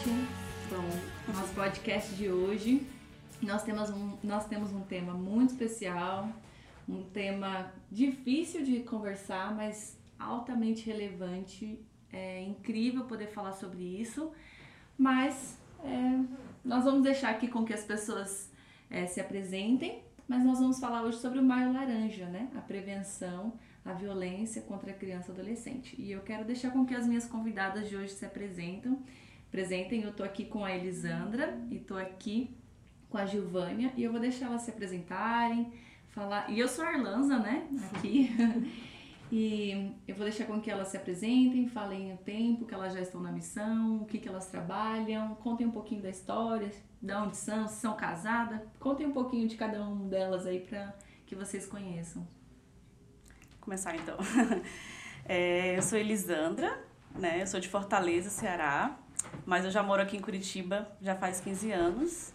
[0.00, 0.26] gente.
[0.70, 2.86] Bom, nosso podcast de hoje,
[3.42, 6.28] nós temos um, nós temos um tema muito especial,
[6.88, 11.78] um tema difícil de conversar, mas altamente relevante.
[12.12, 14.32] É incrível poder falar sobre isso,
[14.98, 16.24] mas é,
[16.64, 18.50] nós vamos deixar aqui com que as pessoas
[18.88, 22.48] é, se apresentem, mas nós vamos falar hoje sobre o Maio Laranja, né?
[22.56, 23.52] A prevenção
[23.84, 25.94] a violência contra a criança e adolescente.
[25.98, 28.98] E eu quero deixar com que as minhas convidadas de hoje se apresentem.
[29.50, 32.56] Apresentem, eu tô aqui com a Elisandra e tô aqui
[33.08, 35.72] com a Gilvânia e eu vou deixar elas se apresentarem,
[36.10, 36.48] falar.
[36.48, 37.66] E eu sou a Arlanza, né?
[37.92, 38.30] Aqui.
[39.32, 43.00] e eu vou deixar com que elas se apresentem, falem o tempo que elas já
[43.00, 46.70] estão na missão, o que, que elas trabalham, contem um pouquinho da história,
[47.02, 48.60] de onde são, se são casadas.
[48.78, 50.94] Contem um pouquinho de cada uma delas aí para
[51.26, 52.24] que vocês conheçam
[53.60, 54.16] começar então.
[55.22, 56.82] É, eu sou Elisandra,
[57.14, 57.42] né?
[57.42, 58.98] Eu sou de Fortaleza, Ceará,
[59.50, 62.32] mas eu já moro aqui em Curitiba já faz 15 anos.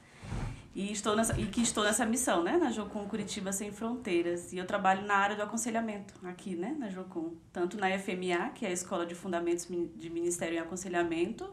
[0.76, 4.52] E, estou nessa, e que estou nessa missão, né, na Jocum Curitiba Sem Fronteiras.
[4.52, 7.34] E eu trabalho na área do aconselhamento aqui, né, na Jocum.
[7.54, 11.50] Tanto na FMA, que é a Escola de Fundamentos de Ministério em Aconselhamento,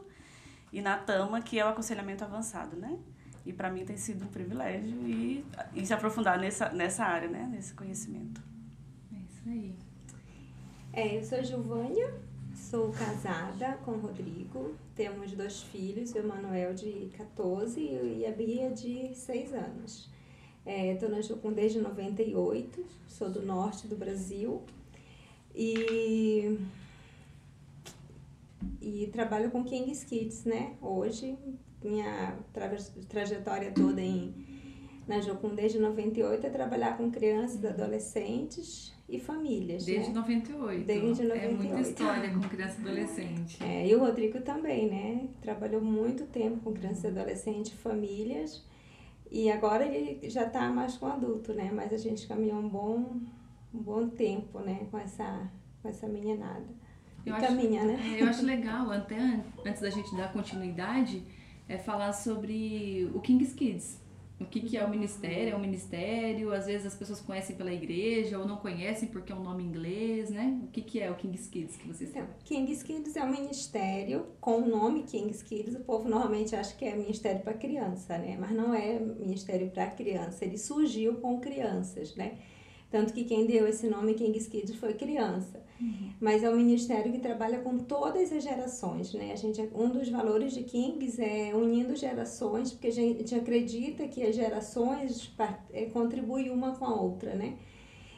[0.73, 2.99] e na TAMA, que é o aconselhamento avançado, né.
[3.45, 7.47] E para mim tem sido um privilégio e, e se aprofundar nessa, nessa área, né,
[7.49, 8.41] nesse conhecimento
[9.47, 9.75] aí.
[10.91, 12.13] É, eu sou Giovânia,
[12.69, 18.71] sou casada com o Rodrigo, temos dois filhos, o Emanuel de 14 e a Bia
[18.71, 20.09] de 6 anos.
[20.65, 24.61] Estou é, na Jucum desde 98, sou do norte do Brasil
[25.53, 26.57] e,
[28.81, 30.77] e trabalho com King's Kids, né?
[30.81, 31.37] Hoje,
[31.83, 32.69] minha tra
[33.09, 34.33] trajetória toda em,
[35.07, 39.85] na Jocum desde 98 é trabalhar com crianças e adolescentes e famílias.
[39.85, 40.15] Desde né?
[40.15, 40.85] 98.
[40.85, 41.45] Desde 98.
[41.45, 43.63] É muita história com criança e adolescente.
[43.63, 45.27] É, e o Rodrigo também, né?
[45.41, 48.65] Trabalhou muito tempo com criança e adolescente, famílias.
[49.29, 51.69] E agora ele já está mais com adulto, né?
[51.73, 53.19] Mas a gente caminhou um bom,
[53.73, 54.87] um bom tempo, né?
[54.89, 56.65] Com essa, com essa meninada.
[57.25, 58.15] E eu caminha, acho, né?
[58.17, 59.17] É, eu acho legal, até
[59.65, 61.23] antes da gente dar continuidade,
[61.67, 64.02] é falar sobre o King's Kids
[64.39, 67.71] o que, que é o ministério, é um ministério, às vezes as pessoas conhecem pela
[67.71, 70.59] igreja ou não conhecem porque é um nome inglês, né?
[70.63, 74.27] O que, que é o King's Kids que vocês então, King's Kids é um ministério
[74.41, 75.75] com o nome King's Kids.
[75.75, 78.35] O povo normalmente acha que é ministério para criança, né?
[78.39, 80.43] Mas não é ministério para criança.
[80.43, 82.39] Ele surgiu com crianças, né?
[82.89, 85.63] Tanto que quem deu esse nome King's Kids foi criança.
[86.19, 89.31] Mas é um ministério que trabalha com todas as gerações, né?
[89.33, 94.23] A gente, um dos valores de Kings é unindo gerações, porque a gente acredita que
[94.23, 95.33] as gerações
[95.71, 97.57] é, contribuem uma com a outra, né?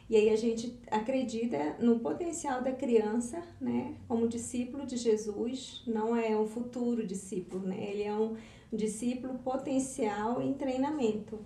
[0.08, 3.96] E aí a gente acredita no potencial da criança, né?
[4.08, 7.90] Como discípulo de Jesus, não é um futuro discípulo, né?
[7.90, 8.36] Ele é um
[8.72, 11.40] discípulo potencial em treinamento.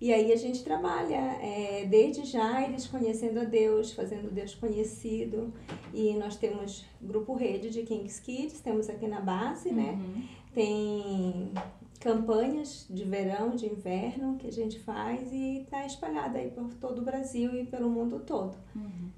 [0.00, 5.52] E aí a gente trabalha é, desde já eles conhecendo a Deus, fazendo Deus conhecido.
[5.92, 9.92] E nós temos grupo rede de Kings Kids, temos aqui na base, né?
[9.92, 9.98] uhum.
[9.98, 10.28] né?
[10.54, 11.52] Tem
[12.00, 17.00] campanhas de verão, de inverno que a gente faz e está espalhada aí por todo
[17.00, 18.56] o Brasil e pelo mundo todo.
[18.76, 19.10] Uhum.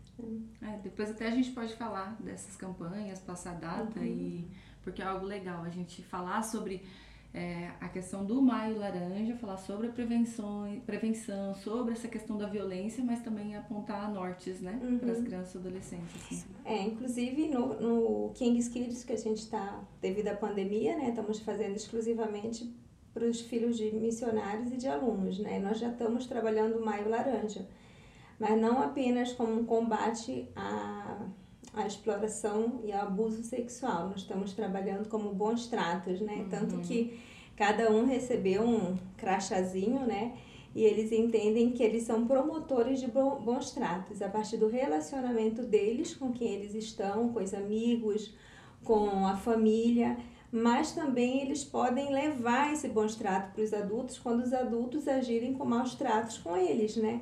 [0.63, 4.07] É, depois até a gente pode falar dessas campanhas, passar data uhum.
[4.07, 4.49] e
[4.83, 6.83] porque é algo legal a gente falar sobre
[7.33, 12.47] é, a questão do Maio Laranja, falar sobre a prevenção, prevenção, sobre essa questão da
[12.47, 14.99] violência, mas também apontar nortes, né, uhum.
[14.99, 16.17] para as crianças e adolescentes.
[16.17, 16.45] Assim.
[16.65, 21.39] É, inclusive no, no King's Kids, que a gente está, devido à pandemia, né, estamos
[21.39, 22.75] fazendo exclusivamente
[23.15, 27.09] para os filhos de missionários e de alunos, né, nós já estamos trabalhando o Maio
[27.09, 27.69] Laranja,
[28.41, 31.29] mas não apenas como um combate a
[31.73, 34.09] a exploração e ao abuso sexual.
[34.09, 36.37] Nós estamos trabalhando como bons tratos, né?
[36.37, 36.49] Uhum.
[36.49, 37.21] Tanto que
[37.57, 40.37] cada um recebeu um crachazinho, né?
[40.75, 46.15] E eles entendem que eles são promotores de bons tratos a partir do relacionamento deles
[46.15, 48.33] com quem eles estão, com os amigos,
[48.85, 50.17] com a família,
[50.53, 55.55] mas também eles podem levar esse bons trato para os adultos quando os adultos agirem
[55.55, 57.21] com maus tratos com eles, né?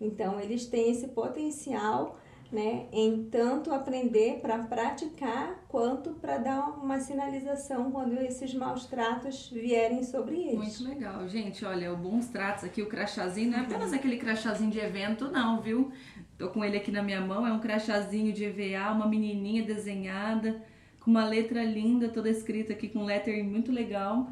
[0.00, 2.19] Então eles têm esse potencial
[2.52, 9.48] né, em tanto aprender para praticar quanto para dar uma sinalização quando esses maus tratos
[9.48, 10.56] vierem sobre eles.
[10.56, 11.64] Muito legal, gente.
[11.64, 15.60] Olha, o bons tratos aqui, o crachazinho não é apenas aquele crachazinho de evento, não,
[15.60, 15.92] viu?
[16.36, 20.60] Tô com ele aqui na minha mão, é um crachazinho de EVA, uma menininha desenhada
[20.98, 24.28] com uma letra linda, toda escrita aqui com lettering muito legal.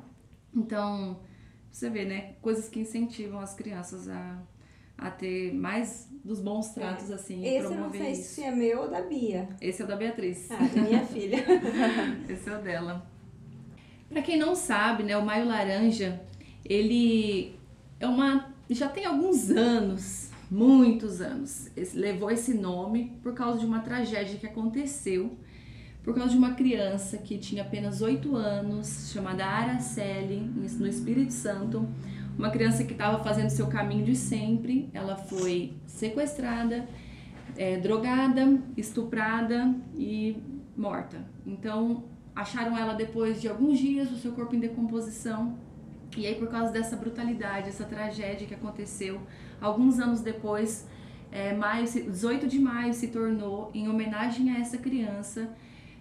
[0.54, 1.20] Então,
[1.70, 4.38] você vê, né, coisas que incentivam as crianças a
[4.98, 7.14] a ter mais dos bons tratos, é.
[7.14, 8.34] assim, Esse eu não sei isso.
[8.34, 9.48] se é meu ou da Bia.
[9.60, 10.50] Esse é o da Beatriz.
[10.50, 11.38] Ah, da minha filha.
[12.28, 13.10] Esse é o dela.
[14.08, 16.20] Para quem não sabe, né, o Maio Laranja,
[16.64, 17.54] ele
[17.98, 23.80] é uma já tem alguns anos, muitos anos, levou esse nome por causa de uma
[23.80, 25.34] tragédia que aconteceu
[26.08, 31.86] por causa de uma criança que tinha apenas 8 anos, chamada Araceli, no Espírito Santo.
[32.38, 34.88] Uma criança que estava fazendo seu caminho de sempre.
[34.94, 36.88] Ela foi sequestrada,
[37.56, 40.40] é, drogada, estuprada e
[40.76, 41.26] morta.
[41.44, 42.04] Então,
[42.36, 45.58] acharam ela depois de alguns dias, o seu corpo em decomposição.
[46.16, 49.20] E aí, por causa dessa brutalidade, essa tragédia que aconteceu,
[49.60, 50.86] alguns anos depois,
[51.32, 55.50] é, maio, 18 de maio se tornou em homenagem a essa criança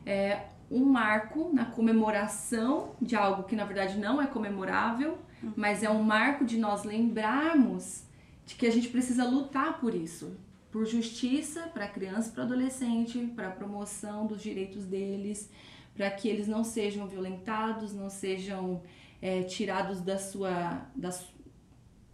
[0.06, 5.54] é, um marco na comemoração de algo que na verdade não é comemorável, uhum.
[5.56, 8.04] mas é um marco de nós lembrarmos
[8.46, 10.38] de que a gente precisa lutar por isso,
[10.72, 15.50] por justiça para criança e para adolescente, para a promoção dos direitos deles,
[15.96, 18.82] para que eles não sejam violentados, não sejam
[19.22, 20.86] é, tirados da sua.
[20.96, 21.10] Da,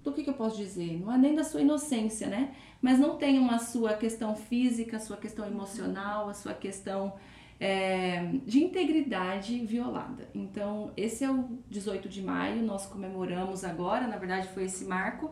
[0.04, 1.00] do que, que eu posso dizer?
[1.00, 2.56] Não é nem da sua inocência, né?
[2.81, 7.14] Mas não tenham a sua questão física, a sua questão emocional, a sua questão
[7.63, 10.27] é, de integridade violada.
[10.36, 15.31] Então, esse é o 18 de maio, nós comemoramos agora, na verdade foi esse marco,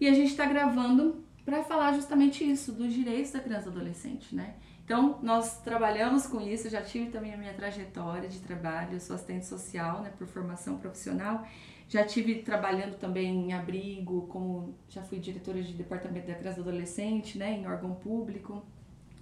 [0.00, 4.34] e a gente está gravando para falar justamente isso, dos direitos da criança e adolescente,
[4.34, 4.56] né?
[4.84, 9.14] Então, nós trabalhamos com isso, já tive também a minha trajetória de trabalho, eu sou
[9.14, 11.46] assistente social, né, por formação profissional,
[11.88, 16.62] já tive trabalhando também em abrigo, como já fui diretora de departamento da criança e
[16.62, 18.60] adolescente, né, em órgão público,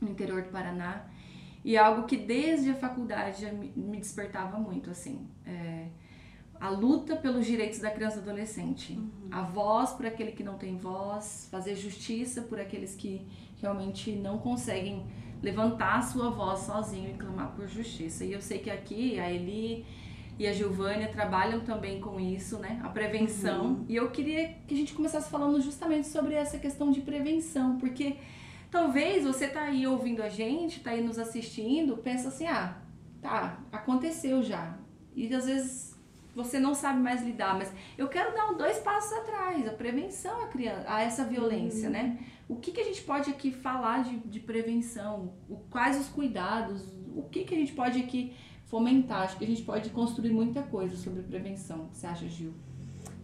[0.00, 1.04] no interior do Paraná.
[1.64, 5.28] E é algo que desde a faculdade me despertava muito, assim.
[5.46, 5.86] É,
[6.60, 8.92] a luta pelos direitos da criança e adolescente.
[8.92, 9.28] Uhum.
[9.30, 13.26] A voz por aquele que não tem voz, fazer justiça por aqueles que
[13.60, 15.04] realmente não conseguem
[15.42, 18.24] levantar a sua voz sozinho e clamar por justiça.
[18.24, 19.84] E eu sei que aqui a Eli
[20.38, 22.80] e a Giovânia trabalham também com isso, né?
[22.82, 23.64] A prevenção.
[23.64, 23.84] Uhum.
[23.88, 28.16] E eu queria que a gente começasse falando justamente sobre essa questão de prevenção, porque
[28.72, 32.78] Talvez você tá aí ouvindo a gente, tá aí nos assistindo, pensa assim, ah,
[33.20, 34.78] tá, aconteceu já.
[35.14, 35.94] E às vezes
[36.34, 40.46] você não sabe mais lidar, mas eu quero dar dois passos atrás, a prevenção a,
[40.46, 41.92] criança, a essa violência, uhum.
[41.92, 42.18] né?
[42.48, 45.34] O que, que a gente pode aqui falar de, de prevenção?
[45.50, 46.82] O, quais os cuidados?
[47.14, 48.34] O que, que a gente pode aqui
[48.64, 49.24] fomentar?
[49.24, 51.84] Acho que a gente pode construir muita coisa sobre prevenção.
[51.84, 52.54] O que você acha, Gil?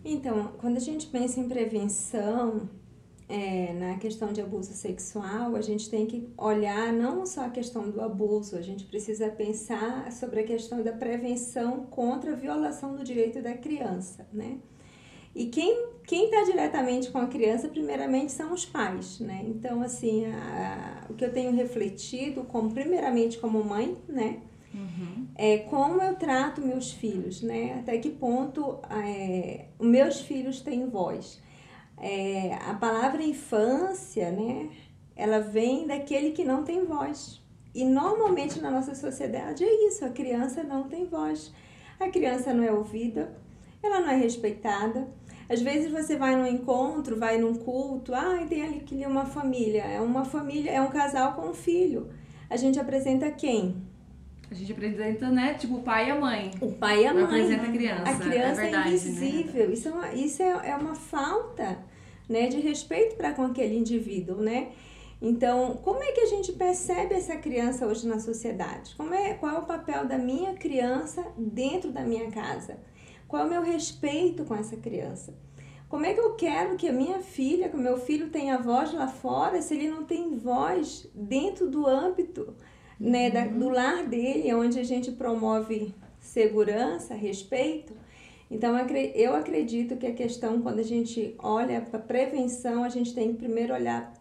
[0.05, 2.69] Então, quando a gente pensa em prevenção,
[3.29, 7.91] é, na questão de abuso sexual, a gente tem que olhar não só a questão
[7.91, 13.05] do abuso, a gente precisa pensar sobre a questão da prevenção contra a violação do
[13.05, 14.59] direito da criança, né?
[15.35, 19.45] E quem quem está diretamente com a criança, primeiramente, são os pais, né?
[19.47, 24.41] Então, assim, a, a, o que eu tenho refletido, como primeiramente como mãe, né?
[24.73, 25.27] Uhum.
[25.35, 27.75] É como eu trato meus filhos, né?
[27.79, 31.43] Até que ponto é, meus filhos têm voz.
[32.01, 34.71] É, a palavra infância, né,
[35.17, 37.41] ela vem daquele que não tem voz.
[37.75, 41.53] E normalmente na nossa sociedade é isso, a criança não tem voz.
[41.99, 43.37] A criança não é ouvida,
[43.83, 45.09] ela não é respeitada.
[45.49, 50.01] Às vezes você vai num encontro, vai num culto, ah, tem ali uma família, é
[50.01, 52.11] uma família, é um casal com um filho.
[52.51, 53.88] A gente apresenta quem?
[54.51, 55.55] A gente apresenta, né?
[55.55, 56.51] Tipo, o pai e a mãe.
[56.61, 57.25] O pai e a mãe.
[57.25, 58.11] apresenta a criança.
[58.11, 59.69] A criança é, verdade, é invisível.
[59.69, 59.75] Né?
[59.75, 61.79] Isso, é uma, isso é, é uma falta
[62.29, 64.69] né, de respeito para com aquele indivíduo, né?
[65.21, 68.95] Então, como é que a gente percebe essa criança hoje na sociedade?
[68.97, 72.79] Como é, qual é o papel da minha criança dentro da minha casa?
[73.27, 75.35] Qual é o meu respeito com essa criança?
[75.89, 78.93] Como é que eu quero que a minha filha, que o meu filho tenha voz
[78.93, 82.55] lá fora, se ele não tem voz dentro do âmbito
[82.99, 87.95] né, da, do lar dele, onde a gente promove segurança, respeito?
[88.51, 88.75] Então,
[89.15, 93.39] eu acredito que a questão, quando a gente olha para prevenção, a gente tem que
[93.39, 94.13] primeiro olhar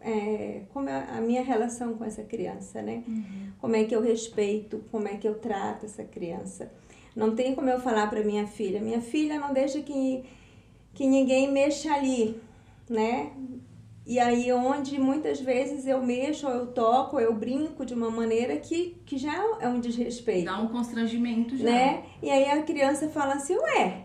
[0.00, 3.02] é, como é a minha relação com essa criança, né?
[3.06, 3.52] Uhum.
[3.60, 6.72] Como é que eu respeito, como é que eu trato essa criança.
[7.14, 10.24] Não tem como eu falar para minha filha, minha filha não deixa que,
[10.94, 12.40] que ninguém mexa ali,
[12.88, 13.32] né?
[14.06, 18.08] E aí onde muitas vezes eu mexo, ou eu toco, ou eu brinco de uma
[18.08, 20.44] maneira que, que já é um desrespeito.
[20.44, 21.64] Dá um constrangimento já.
[21.64, 22.04] Né?
[22.22, 24.04] E aí a criança fala assim, ué,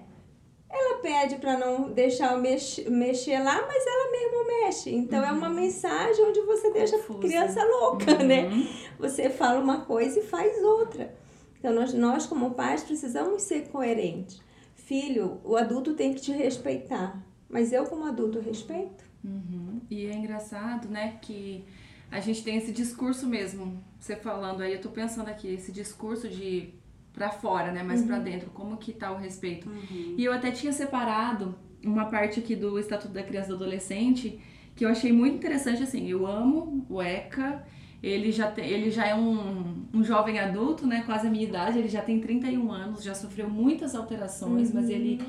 [0.67, 4.89] ela pede para não deixar eu mex mexer lá, mas ela mesmo mexe.
[4.89, 5.25] Então uhum.
[5.25, 5.53] é uma uhum.
[5.53, 8.45] mensagem onde você deixa a criança louca, né?
[8.45, 8.57] uhum.
[8.57, 8.67] né?
[8.97, 11.13] Você fala uma coisa e faz outra.
[11.59, 14.41] Então nós, nós como pais precisamos ser coerentes.
[14.73, 19.10] Filho, o adulto tem que te respeitar, mas eu como adulto respeito?
[19.23, 19.81] Uhum.
[19.89, 21.63] E é engraçado, né, que
[22.09, 26.27] a gente tem esse discurso mesmo, você falando aí, eu tô pensando aqui, esse discurso
[26.27, 26.73] de
[27.13, 27.83] para fora, né?
[27.83, 28.07] Mais uhum.
[28.07, 29.69] para dentro, como que tá o respeito.
[29.69, 30.15] Uhum.
[30.17, 34.39] E eu até tinha separado uma parte aqui do Estatuto da Criança e do Adolescente
[34.75, 37.63] que eu achei muito interessante, assim, eu amo o ECA,
[38.01, 41.77] ele já, tem, ele já é um, um jovem adulto, né, quase a minha idade,
[41.77, 44.75] ele já tem 31 anos, já sofreu muitas alterações, uhum.
[44.75, 45.21] mas ele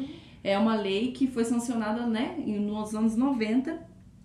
[0.45, 3.79] é uma lei que foi sancionada, né, nos anos 90,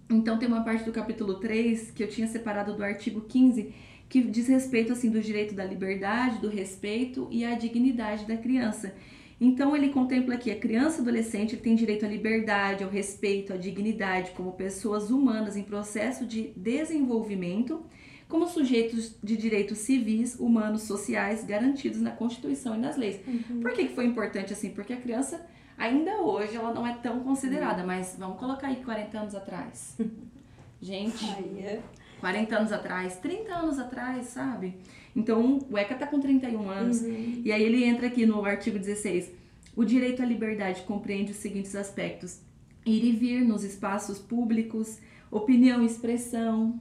[0.09, 3.74] então tem uma parte do capítulo 3 que eu tinha separado do artigo 15,
[4.09, 8.93] que diz respeito assim do direito da liberdade, do respeito e à dignidade da criança.
[9.39, 13.57] Então ele contempla que a criança e adolescente tem direito à liberdade, ao respeito, à
[13.57, 17.86] dignidade como pessoas humanas em processo de desenvolvimento,
[18.27, 23.19] como sujeitos de direitos civis, humanos, sociais garantidos na Constituição e nas leis.
[23.27, 23.62] Uhum.
[23.62, 24.71] Por que foi importante assim?
[24.71, 25.45] Porque a criança
[25.77, 27.88] ainda hoje ela não é tão considerada, uhum.
[27.88, 29.98] mas vamos colocar aí 40 anos atrás.
[30.81, 31.81] Gente, Ai, é.
[32.19, 34.75] 40 anos atrás, 30 anos atrás, sabe?
[35.15, 37.01] Então, o ECA tá com 31 anos.
[37.01, 37.41] Uhum.
[37.43, 39.31] E aí ele entra aqui no artigo 16.
[39.75, 42.39] O direito à liberdade compreende os seguintes aspectos:
[42.86, 45.00] ir e vir nos espaços públicos,
[45.31, 46.79] opinião e expressão,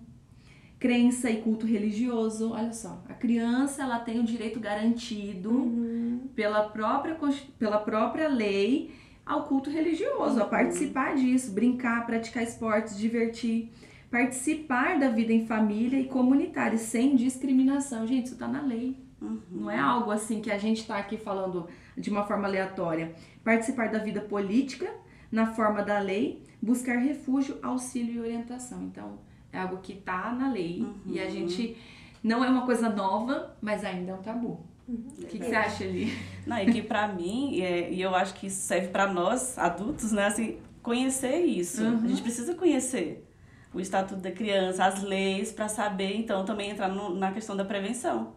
[0.86, 2.52] crença e culto religioso.
[2.52, 6.28] Olha só, a criança ela tem o direito garantido uhum.
[6.34, 7.18] pela, própria,
[7.58, 10.42] pela própria lei ao culto religioso, uhum.
[10.42, 13.72] a participar disso, brincar, praticar esportes, divertir
[14.08, 18.06] participar da vida em família e comunitária, sem discriminação.
[18.06, 18.96] Gente, isso está na lei.
[19.20, 19.40] Uhum.
[19.50, 23.14] Não é algo assim que a gente está aqui falando de uma forma aleatória.
[23.42, 24.88] Participar da vida política
[25.30, 28.84] na forma da lei, buscar refúgio, auxílio e orientação.
[28.84, 29.18] Então,
[29.56, 31.14] é algo que está na lei uhum.
[31.14, 31.76] e a gente
[32.22, 34.60] não é uma coisa nova, mas ainda é um tabu.
[34.86, 35.06] Uhum.
[35.18, 36.12] O que, que, você acha ali?
[36.46, 40.12] Não, e que para mim, é, e eu acho que isso serve para nós adultos,
[40.12, 40.26] né?
[40.26, 41.82] Assim, conhecer isso.
[41.82, 42.04] Uhum.
[42.04, 43.26] A gente precisa conhecer
[43.72, 47.64] o Estatuto da Criança, as leis, para saber, então, também entrar no, na questão da
[47.64, 48.34] prevenção.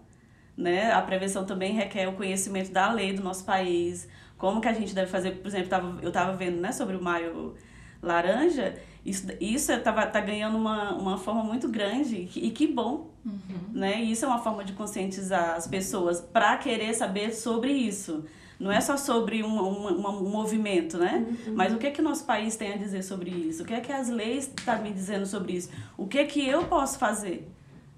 [0.57, 0.91] Né?
[0.91, 4.07] A prevenção também requer o conhecimento da lei do nosso país,
[4.37, 7.01] como que a gente deve fazer, por exemplo, tava, eu estava vendo né, sobre o
[7.01, 7.55] maio
[8.01, 8.75] laranja,
[9.05, 13.71] isso, isso tava, tá ganhando uma, uma forma muito grande e que bom, uhum.
[13.71, 14.01] né?
[14.01, 18.25] Isso é uma forma de conscientizar as pessoas para querer saber sobre isso.
[18.59, 21.25] Não é só sobre um, um, um movimento, né?
[21.47, 21.53] Uhum.
[21.55, 23.63] Mas o que é que o nosso país tem a dizer sobre isso?
[23.63, 25.69] O que é que as leis estão tá me dizendo sobre isso?
[25.97, 27.49] O que é que eu posso fazer,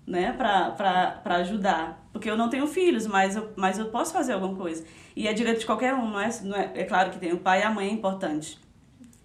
[0.05, 0.31] né?
[0.33, 2.07] Para ajudar?
[2.13, 4.85] Porque eu não tenho filhos, mas eu, mas eu posso fazer alguma coisa.
[5.15, 6.71] E é direito de qualquer um, não é, não é?
[6.75, 8.59] É claro que tem o pai e a mãe é importante.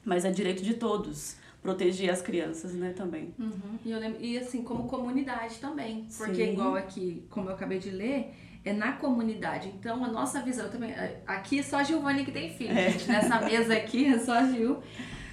[0.06, 3.34] Mas é direito de todos proteger as crianças, né, também.
[3.38, 3.76] Uhum.
[3.84, 6.06] E, lembro, e assim, como comunidade também.
[6.16, 6.52] Porque Sim.
[6.52, 8.32] igual aqui, como eu acabei de ler,
[8.64, 9.72] é na comunidade.
[9.76, 10.92] Então, a nossa visão também.
[10.92, 12.90] É, aqui é só a Giovanni que tem filho, É.
[12.92, 13.08] gente.
[13.08, 14.80] Nessa mesa aqui é só a Gil.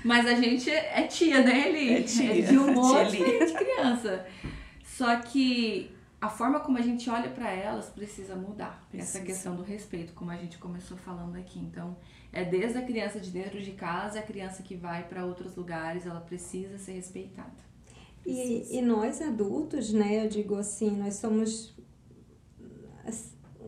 [0.03, 1.93] Mas a gente é tia, né, Eli?
[1.93, 2.39] É tia.
[2.39, 4.25] É de um monte de criança.
[4.83, 8.83] Só que a forma como a gente olha para elas precisa mudar.
[8.93, 9.23] Essa Precisa.
[9.23, 11.59] questão do respeito, como a gente começou falando aqui.
[11.59, 11.95] Então,
[12.33, 16.05] é desde a criança de dentro de casa, a criança que vai para outros lugares,
[16.05, 17.63] ela precisa ser respeitada.
[18.25, 21.73] E, e nós adultos, né, eu digo assim, nós somos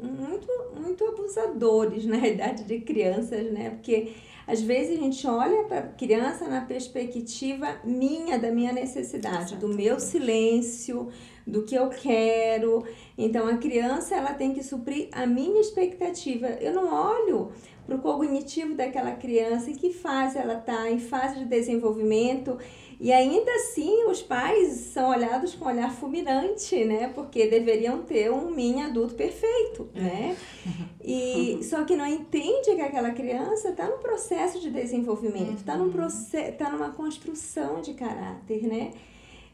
[0.01, 3.69] muito, muito abusadores na idade de crianças, né?
[3.69, 4.13] Porque
[4.47, 9.67] às vezes a gente olha para a criança na perspectiva minha, da minha necessidade, do
[9.67, 11.09] meu silêncio,
[11.47, 12.85] do que eu quero.
[13.17, 16.47] Então a criança ela tem que suprir a minha expectativa.
[16.47, 17.51] Eu não olho
[17.85, 22.57] para o cognitivo daquela criança, em que fase ela está, em fase de desenvolvimento.
[22.99, 27.11] E ainda assim, os pais são olhados com um olhar fulminante, né?
[27.13, 30.35] Porque deveriam ter um mini adulto perfeito, né?
[31.07, 35.91] E só que não entende que aquela criança está no processo de desenvolvimento, está num
[35.91, 38.91] processo, tá numa construção de caráter, né?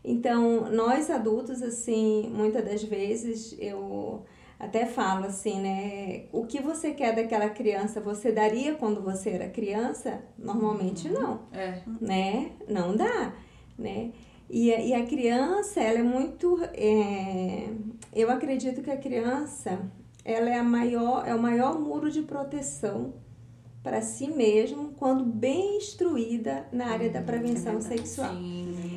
[0.01, 4.23] Então, nós adultos, assim, muitas das vezes eu
[4.63, 6.25] até falo assim, né?
[6.31, 10.21] O que você quer daquela criança, você daria quando você era criança?
[10.37, 11.81] Normalmente não É.
[11.99, 12.51] né?
[12.67, 13.33] Não dá,
[13.77, 14.11] né?
[14.49, 16.59] E, a- e a criança, ela é muito...
[16.73, 17.69] é,
[18.13, 19.79] eu acredito que a criança,
[20.23, 23.13] ela é, a maior, é o maior muro de proteção
[23.81, 28.35] para si mesmo quando bem instruída na área da prevenção sexual.
[28.35, 28.90] Sim.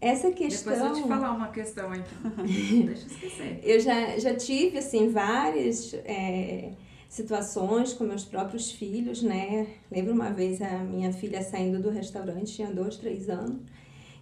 [0.00, 0.72] Essa questão...
[0.72, 2.14] Depois eu te falar uma questão aqui.
[2.86, 3.60] Deixa eu esquecer.
[3.62, 6.72] Eu já, já tive, assim, várias é,
[7.08, 9.66] situações com meus próprios filhos, né?
[9.90, 13.60] Lembro uma vez a minha filha saindo do restaurante, tinha dois, três anos,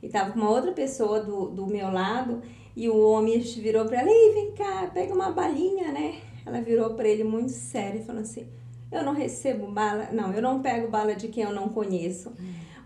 [0.03, 2.43] e tava com uma outra pessoa do, do meu lado,
[2.75, 6.21] e o homem virou para ela, Ei, vem cá, pega uma balinha, né?
[6.45, 8.49] Ela virou para ele muito séria e falou assim,
[8.91, 12.33] eu não recebo bala, não, eu não pego bala de quem eu não conheço.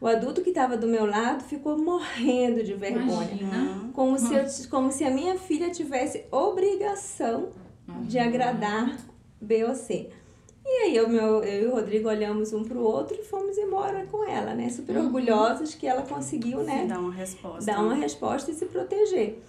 [0.03, 3.31] O adulto que estava do meu lado ficou morrendo de vergonha.
[3.41, 3.91] Imagina.
[3.93, 7.51] Como se, eu, como se a minha filha tivesse obrigação
[8.09, 8.99] de agradar
[9.41, 10.11] B ou C.
[10.65, 14.05] E aí eu, meu, eu e o Rodrigo olhamos um pro outro e fomos embora
[14.11, 14.69] com ela, né?
[14.71, 15.07] Super Uhum.
[15.07, 16.87] orgulhosos que ela conseguiu, né?
[16.89, 17.65] Dar uma resposta.
[17.73, 19.41] dar uma resposta e se proteger.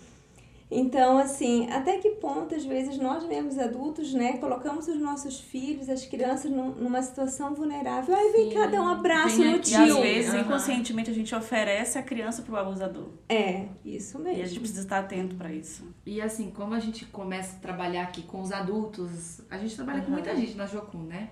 [0.75, 5.87] Então, assim, até que ponto, às vezes, nós mesmos adultos, né, colocamos os nossos filhos,
[5.89, 8.15] as crianças, num- numa situação vulnerável.
[8.15, 9.71] Aí vem dar um abraço Vem no aqui.
[9.71, 10.01] E às tio.
[10.01, 10.41] vezes, Aham.
[10.41, 13.09] inconscientemente, a gente oferece a criança pro abusador.
[13.29, 14.59] É, isso E a gente mesmo.
[14.59, 15.87] precisa estar atento para isso.
[16.05, 20.01] E assim, como a gente começa a trabalhar aqui com os adultos, a gente trabalha
[20.01, 21.29] com muita gente na Jocum, né?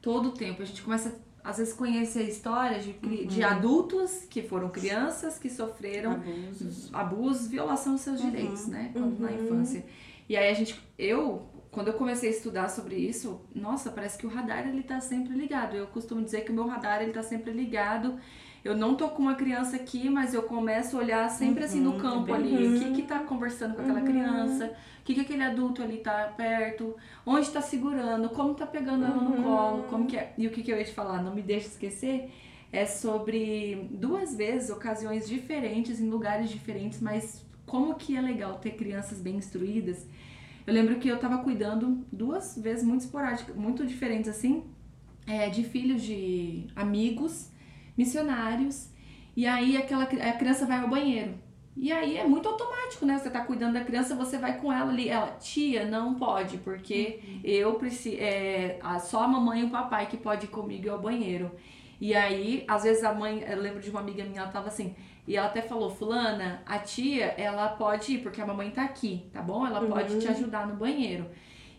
[0.00, 0.62] Todo o tempo.
[0.62, 2.92] A gente começa, às vezes, conhecer histórias de,
[3.26, 6.90] de adultos que foram crianças que sofreram Abusos.
[6.92, 8.30] abusos, violação dos seus Uhum.
[8.30, 8.90] direitos, né?
[8.94, 9.44] Quando na Uhum.
[9.44, 9.84] infância.
[10.28, 14.26] E aí a gente, eu, quando eu comecei a estudar sobre isso, nossa, parece que
[14.26, 15.76] o radar ele tá sempre ligado.
[15.76, 18.18] Eu costumo dizer que o meu radar ele tá sempre ligado.
[18.64, 21.92] Eu não tô com uma criança aqui, mas eu começo a olhar sempre assim no
[21.92, 22.66] Uhum, campo ali.
[22.68, 24.06] O que que tá conversando com aquela Uhum.
[24.06, 24.72] criança?
[25.00, 26.96] O que que aquele adulto ali tá perto?
[27.26, 28.30] Onde tá segurando?
[28.30, 29.42] Como tá pegando ela no Uhum.
[29.42, 29.82] colo?
[29.84, 30.32] Como que é?
[30.38, 31.22] E o que que eu ia te falar?
[31.22, 32.30] Não me deixe esquecer
[32.72, 38.72] é sobre duas vezes, ocasiões diferentes, em lugares diferentes, mas como que é legal ter
[38.72, 40.04] crianças bem instruídas.
[40.66, 44.64] Eu lembro que eu tava cuidando duas vezes muito esporádicas, muito diferentes assim,
[45.26, 47.48] é, de filhos de amigos,
[47.96, 48.90] missionários,
[49.36, 51.34] e aí aquela a criança vai ao banheiro.
[51.76, 53.18] E aí é muito automático, né?
[53.18, 55.08] Você tá cuidando da criança, você vai com ela ali.
[55.08, 58.16] Ela, tia, não pode, porque eu preciso.
[58.20, 61.50] É, só a mamãe e o papai que pode ir comigo ao banheiro.
[62.00, 64.94] E aí, às vezes a mãe, eu lembro de uma amiga minha, ela tava assim,
[65.26, 69.26] e ela até falou, fulana, a tia, ela pode ir, porque a mamãe tá aqui,
[69.32, 69.66] tá bom?
[69.66, 71.26] Ela pode te ajudar no banheiro.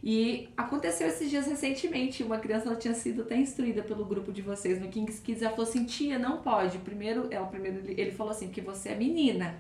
[0.06, 4.44] E aconteceu esses dias recentemente, uma criança ela tinha sido até instruída pelo grupo de
[4.44, 6.78] vocês no Kings Kids, ela falou assim, tia, não pode.
[6.78, 9.56] Primeiro, ela primeiro ele falou assim, porque você é menina.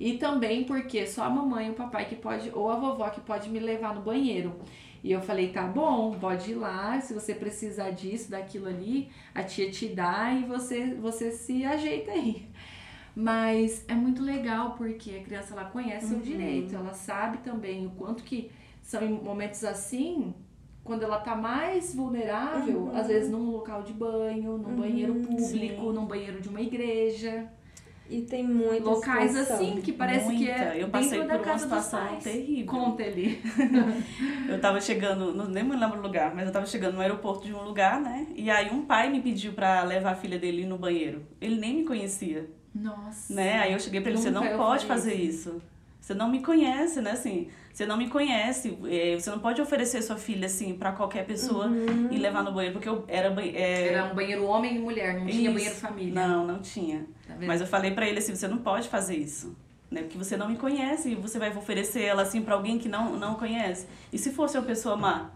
[0.00, 3.20] E também porque só a mamãe e o papai que pode, ou a vovó que
[3.20, 4.54] pode me levar no banheiro.
[5.02, 9.42] E eu falei, tá bom, pode ir lá, se você precisar disso, daquilo ali, a
[9.42, 12.48] tia te dá e você, você se ajeita aí.
[13.14, 17.90] Mas é muito legal porque a criança ela conhece o direito, ela sabe também o
[17.90, 18.50] quanto que
[18.84, 20.32] são em momentos assim,
[20.84, 25.92] quando ela tá mais vulnerável, às vezes num local de banho, num banheiro público, sim.
[25.92, 27.48] num banheiro de uma igreja,
[28.10, 29.56] E tem muita locais situação.
[29.56, 30.76] assim que parece que é Muita.
[30.76, 32.22] Eu passei dentro da por uma casa dos situação pais.
[32.24, 32.66] terrível.
[32.66, 33.40] Conta ele.
[34.46, 37.46] Eu tava chegando, não nem me lembro o lugar, mas eu tava chegando no aeroporto
[37.46, 38.26] de um lugar, né?
[38.36, 41.22] E aí um pai me pediu pra levar a filha dele no banheiro.
[41.40, 43.32] Ele nem me conhecia, Nossa.
[43.32, 43.58] né?
[43.60, 45.62] Aí eu cheguei pra ele, você não pode fazer isso.
[46.04, 47.12] Você não me conhece, né?
[47.12, 48.76] Assim, você não me conhece.
[48.90, 51.70] é, Você não pode oferecer sua filha, assim, pra qualquer pessoa
[52.10, 53.28] e levar no banheiro, porque eu era...
[53.42, 55.54] é, Era um banheiro homem e mulher, não tinha Isso.
[55.54, 56.12] banheiro família.
[56.12, 57.06] Não, não tinha.
[57.26, 57.34] Tá?
[57.40, 59.56] Mas eu falei pra ele assim, você não pode fazer isso.
[59.90, 60.02] Né?
[60.02, 63.16] Porque você não me conhece e você vai oferecer ela assim pra alguém que não,
[63.16, 63.86] não conhece.
[64.12, 65.30] E se fosse uma pessoa má?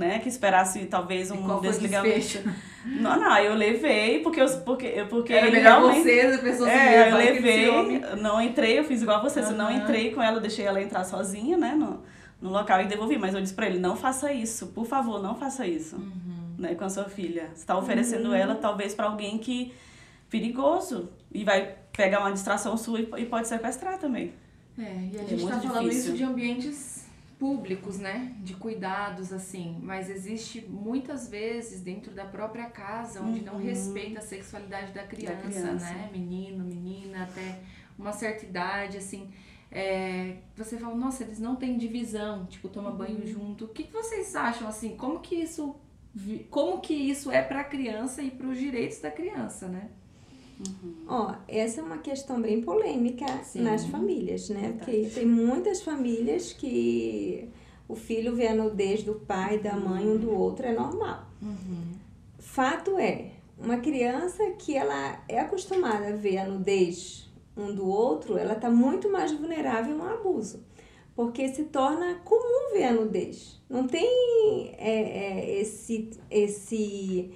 [0.00, 0.18] Né?
[0.18, 1.58] Que esperasse talvez Uhum.
[1.58, 2.38] Um desligamento.
[2.86, 7.10] Não, não, eu levei porque eu porque porque Era melhor você, a pessoa se É,
[7.12, 10.64] eu levei, não entrei, eu fiz igual você, eu não entrei com ela, eu deixei
[10.64, 12.00] ela entrar sozinha, né, no,
[12.40, 15.34] no local e devolvi, mas eu disse pra ele, não faça isso, por favor, não
[15.34, 16.54] faça isso, Uhum.
[16.56, 17.50] né, com a sua filha.
[17.54, 19.74] Você tá oferecendo ela talvez pra alguém que
[20.30, 24.32] perigoso e vai pegar uma distração sua e, e pode sequestrar também.
[24.78, 24.82] É,
[25.12, 26.08] e a É gente tá muito falando difícil.
[26.14, 26.99] isso de ambientes
[27.40, 28.36] públicos, né?
[28.42, 29.78] De cuidados, assim.
[29.82, 33.60] Mas existe muitas vezes dentro da própria casa onde não Uhum.
[33.64, 35.86] respeita a sexualidade da criança, criança.
[35.94, 36.10] né?
[36.12, 37.60] Menino, menina, até
[37.98, 39.30] uma certa idade, assim.
[39.72, 43.64] É, você fala, nossa, eles não têm divisão, tipo, toma banho junto.
[43.64, 44.96] O que, que vocês acham, assim?
[44.96, 45.74] Como que isso...
[46.50, 49.88] Como que isso é pra criança e pros direitos da criança, né?
[51.06, 53.62] Ó, essa é uma questão bem polêmica Sim.
[53.62, 54.60] nas famílias, né?
[54.60, 54.78] Verdade.
[54.78, 57.48] Porque tem muitas famílias que
[57.88, 61.26] o filho vê a nudez do pai, da mãe, um do outro, é normal.
[62.38, 68.38] Fato é, uma criança que ela é acostumada a ver a nudez um do outro,
[68.38, 70.64] ela está muito mais vulnerável a um abuso.
[71.14, 73.60] Porque se torna comum ver a nudez.
[73.68, 77.32] Não tem é, é, esse, esse,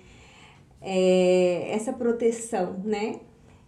[0.85, 3.21] é, essa proteção, né?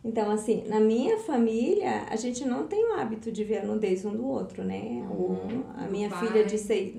[0.05, 4.05] Então, assim, na minha família, a gente não tem o hábito de ver a nudez
[4.05, 5.05] um do outro, né?
[5.11, 5.17] Uhum.
[5.17, 6.27] O, a minha pai.
[6.27, 6.95] filha de seis...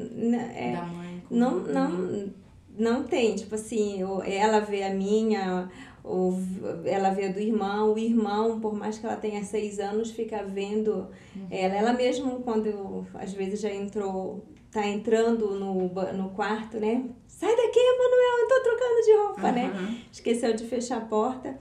[0.53, 1.23] É, da mãe.
[1.31, 1.73] não, o menino.
[1.73, 2.33] não,
[2.77, 5.69] não tem, tipo assim, ela vê a minha,
[6.03, 6.37] ou
[6.83, 10.43] ela vê a do irmão, o irmão, por mais que ela tenha seis anos, fica
[10.43, 11.07] vendo
[11.49, 11.75] ela.
[11.75, 17.09] Ela mesmo, quando às vezes já entrou, tá entrando no, no quarto, né?
[17.27, 19.71] Sai daqui, Manuel, eu tô trocando de roupa, né?
[19.71, 19.97] Uhum.
[20.11, 21.59] Esqueceu de fechar a porta.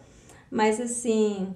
[0.51, 1.55] Mas assim,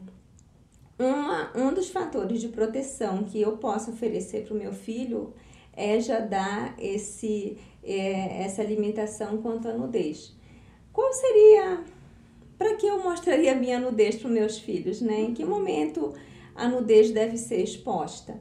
[0.99, 5.33] uma, um dos fatores de proteção que eu posso oferecer para o meu filho
[5.73, 10.37] é já dar esse, é, essa limitação quanto à nudez.
[10.93, 11.85] Qual seria.
[12.59, 15.01] Para que eu mostraria a minha nudez para os meus filhos?
[15.01, 15.23] Né?
[15.23, 16.13] Em que momento
[16.55, 18.39] a nudez deve ser exposta?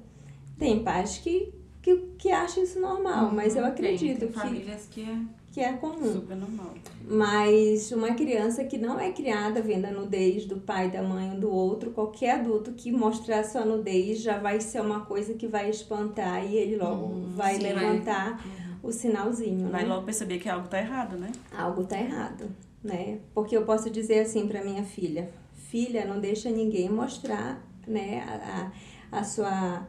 [0.58, 4.34] Tem pais que, que, que acham isso normal, uhum, mas eu acredito tem, tem que.
[4.34, 6.14] famílias que é que é comum.
[6.14, 6.74] Super normal.
[7.08, 11.40] Mas uma criança que não é criada vendo a nudez do pai, da mãe ou
[11.40, 15.70] do outro, qualquer adulto que mostrar sua nudez já vai ser uma coisa que vai
[15.70, 18.46] espantar e ele logo uhum, vai sim, levantar vai.
[18.46, 18.76] Uhum.
[18.84, 19.70] o sinalzinho.
[19.70, 19.90] Vai né?
[19.90, 21.32] logo perceber que algo tá errado, né?
[21.52, 22.48] Algo tá errado,
[22.84, 23.20] né?
[23.34, 29.18] Porque eu posso dizer assim para minha filha: filha, não deixa ninguém mostrar, né, a,
[29.18, 29.88] a, a sua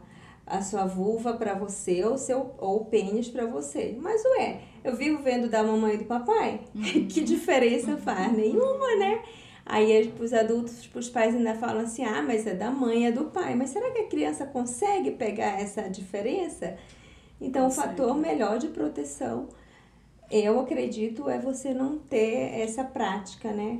[0.51, 3.97] a sua vulva para você ou seu ou o pênis para você.
[3.99, 6.61] Mas ué, eu vivo vendo da mamãe e do papai.
[6.75, 7.07] Uhum.
[7.07, 8.33] que diferença faz?
[8.33, 9.23] Nenhuma, né?
[9.65, 13.25] Aí os adultos, os pais ainda falam assim: "Ah, mas é da mãe, é do
[13.25, 13.55] pai".
[13.55, 16.77] Mas será que a criança consegue pegar essa diferença?
[17.39, 19.49] Então, o fator melhor de proteção,
[20.29, 23.79] eu acredito, é você não ter essa prática, né?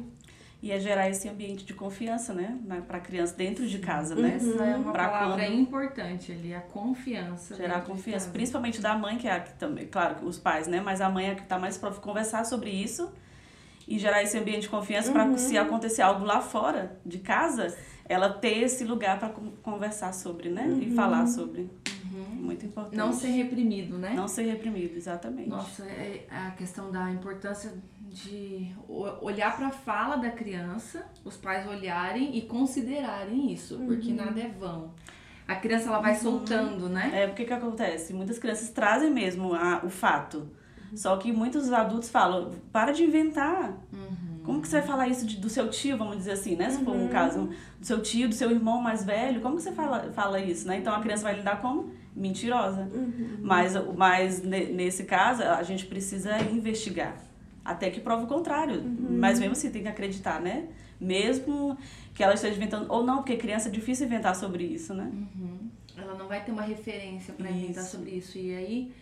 [0.61, 4.35] E é gerar esse ambiente de confiança, né, para a criança dentro de casa, né?
[4.35, 5.55] Essa é uma pra palavra quando...
[5.55, 7.55] importante ali, a confiança.
[7.55, 11.01] Gerar confiança, principalmente da mãe que é a que também, claro, os pais, né, mas
[11.01, 13.11] a mãe é a que está mais para conversar sobre isso
[13.87, 15.13] e gerar esse ambiente de confiança uhum.
[15.13, 17.75] para se acontecer algo lá fora de casa,
[18.07, 19.29] ela ter esse lugar para
[19.63, 20.79] conversar sobre, né, uhum.
[20.79, 21.61] e falar sobre.
[22.11, 22.35] Uhum.
[22.35, 22.97] Muito importante.
[22.97, 24.13] Não ser reprimido, né?
[24.13, 25.49] Não ser reprimido, exatamente.
[25.49, 27.73] Nossa, é a questão da importância
[28.11, 28.75] de
[29.21, 33.87] olhar para a fala da criança, os pais olharem e considerarem isso, uhum.
[33.87, 34.91] porque nada é vão.
[35.47, 36.19] A criança ela vai uhum.
[36.19, 37.11] soltando, né?
[37.13, 38.13] É, porque que acontece?
[38.13, 40.49] Muitas crianças trazem mesmo a, o fato.
[40.91, 40.97] Uhum.
[40.97, 43.77] Só que muitos adultos falam, para de inventar.
[43.93, 44.41] Uhum.
[44.43, 46.69] Como que você vai falar isso de, do seu tio, vamos dizer assim, né?
[46.69, 47.09] Se for um uhum.
[47.09, 50.67] caso do seu tio, do seu irmão mais velho, como que você fala, fala isso,
[50.67, 50.77] né?
[50.77, 52.89] Então a criança vai lidar como mentirosa.
[52.93, 53.37] Uhum.
[53.41, 57.30] Mas, mas nesse caso, a gente precisa investigar
[57.63, 58.81] até que prove o contrário.
[58.81, 59.17] Uhum.
[59.19, 60.67] Mas mesmo assim tem que acreditar, né?
[60.99, 61.77] Mesmo
[62.13, 65.11] que ela esteja inventando, ou não, porque criança é difícil inventar sobre isso, né?
[65.13, 65.69] Uhum.
[65.97, 68.37] Ela não vai ter uma referência para inventar sobre isso.
[68.37, 68.93] E aí,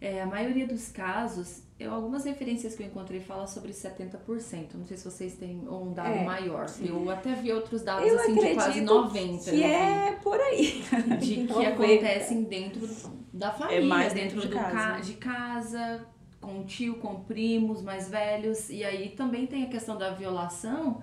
[0.00, 4.74] é, a maioria dos casos, eu, algumas referências que eu encontrei falam sobre 70%.
[4.74, 6.66] Não sei se vocês têm um dado é, maior.
[6.82, 9.50] Eu até vi outros dados eu assim de quase 90%.
[9.50, 10.84] Que é por aí.
[11.20, 12.88] De que acontecem dentro
[13.32, 14.76] da família, é mais dentro, dentro de, casa.
[14.76, 16.06] Ca de casa,
[16.44, 18.68] com tio, com primos mais velhos.
[18.68, 21.02] E aí também tem a questão da violação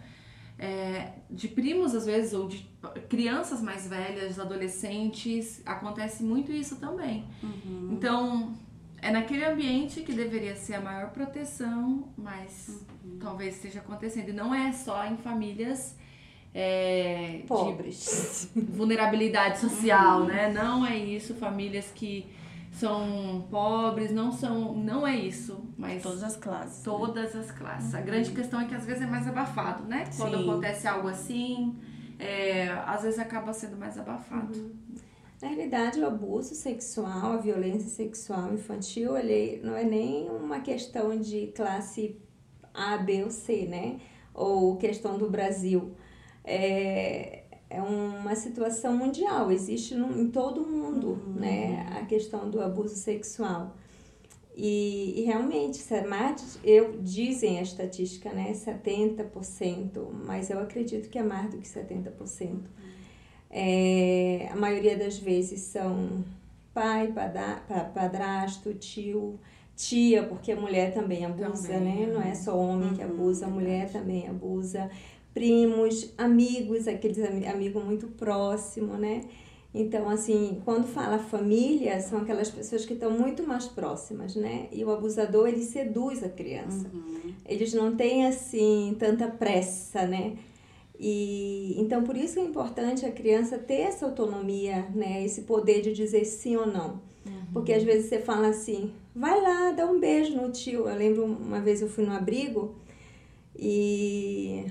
[0.61, 2.69] é, de primos, às vezes, ou de
[3.09, 5.61] crianças mais velhas, adolescentes.
[5.65, 7.25] Acontece muito isso também.
[7.41, 7.89] Uhum.
[7.91, 8.53] Então,
[9.01, 13.17] é naquele ambiente que deveria ser a maior proteção, mas uhum.
[13.19, 14.29] talvez esteja acontecendo.
[14.29, 15.99] E não é só em famílias.
[16.53, 20.25] É, pobres vulnerabilidade social, uhum.
[20.25, 20.51] né?
[20.51, 22.29] Não é isso, famílias que
[22.71, 26.77] são pobres, não são, não é isso, mas todas as classes.
[26.77, 26.83] Né?
[26.83, 27.39] Todas né?
[27.41, 27.93] as classes.
[27.93, 27.99] Uhum.
[27.99, 30.05] A grande questão é que às vezes é mais abafado, né?
[30.17, 30.49] Quando Sim.
[30.49, 31.77] acontece algo assim,
[32.17, 34.57] é, às vezes acaba sendo mais abafado.
[34.57, 34.71] Uhum.
[35.41, 41.19] Na realidade, o abuso sexual, a violência sexual infantil, ele não é nem uma questão
[41.19, 42.21] de classe
[42.73, 43.99] A, B ou C, né?
[44.33, 45.95] Ou questão do Brasil.
[46.43, 47.40] É,
[47.71, 51.33] é uma situação mundial, existe no, em todo mundo, uhum.
[51.39, 53.75] né, a questão do abuso sexual.
[54.53, 61.23] E, e realmente, mais, eu dizem a estatística, né, 70%, mas eu acredito que é
[61.23, 62.49] mais do que 70%.
[62.49, 62.61] Uhum.
[63.49, 66.25] É, a maioria das vezes são
[66.73, 67.13] pai,
[67.93, 69.39] padrasto, tio,
[69.77, 72.07] tia, porque a mulher também abusa, também.
[72.07, 72.13] né?
[72.13, 74.89] Não é só homem uhum, que abusa, a mulher também abusa
[75.33, 79.21] primos, amigos, aqueles amigos muito próximo, né?
[79.73, 84.67] Então, assim, quando fala família, são aquelas pessoas que estão muito mais próximas, né?
[84.71, 86.89] E o abusador, ele seduz a criança.
[86.93, 87.33] Uhum.
[87.45, 90.35] Eles não têm, assim, tanta pressa, né?
[90.99, 95.23] E, então, por isso é importante a criança ter essa autonomia, né?
[95.23, 97.01] Esse poder de dizer sim ou não.
[97.25, 97.45] Uhum.
[97.53, 100.89] Porque às vezes você fala assim, vai lá, dá um beijo no tio.
[100.89, 102.75] Eu lembro uma vez eu fui no abrigo
[103.57, 104.65] e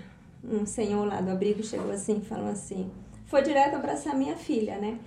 [0.45, 2.91] um senhor lá do abrigo chegou assim e falou assim,
[3.27, 4.99] foi direto abraçar minha filha, né?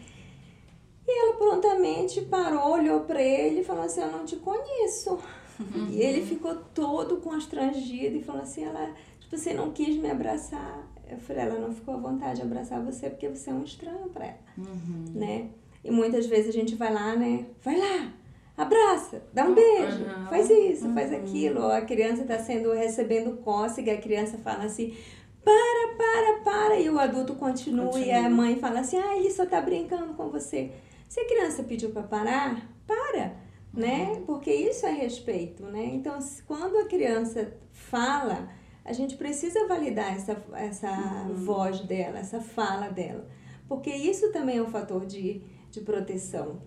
[1.06, 5.20] E ela prontamente parou, olhou para ele e falou assim, eu não te conheço.
[5.60, 5.90] Uhum.
[5.90, 10.88] E ele ficou todo constrangido e falou assim, ela, tipo, você não quis me abraçar.
[11.10, 14.10] Eu falei, ela não ficou à vontade de abraçar você porque você é um estranho
[14.10, 15.06] para ela, uhum.
[15.14, 15.50] né?
[15.84, 17.46] E muitas vezes a gente vai lá, né?
[17.62, 18.14] Vai lá,
[18.58, 20.28] abraça, dá um beijo, uhum.
[20.28, 21.18] faz isso, faz uhum.
[21.18, 21.62] aquilo.
[21.62, 24.96] Ou a criança está sendo recebendo cócega, a criança fala assim,
[25.44, 26.80] para, para, para.
[26.80, 28.08] E o adulto continua, continua.
[28.08, 30.72] e a mãe fala assim, ah, ele só tá brincando com você.
[31.10, 33.36] Se a criança pediu para parar, para,
[33.74, 34.14] né?
[34.14, 34.26] Uhum.
[34.26, 35.86] Porque isso é respeito, né?
[35.94, 38.50] Então, quando a criança fala,
[38.86, 41.36] a gente precisa validar essa, essa Uhum.
[41.36, 43.28] voz dela, essa fala dela.
[43.68, 46.62] Porque isso também é um fator de, de proteção.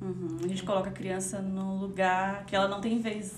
[0.00, 0.38] Uhum.
[0.44, 3.34] A gente coloca a criança no lugar que ela não tem vez,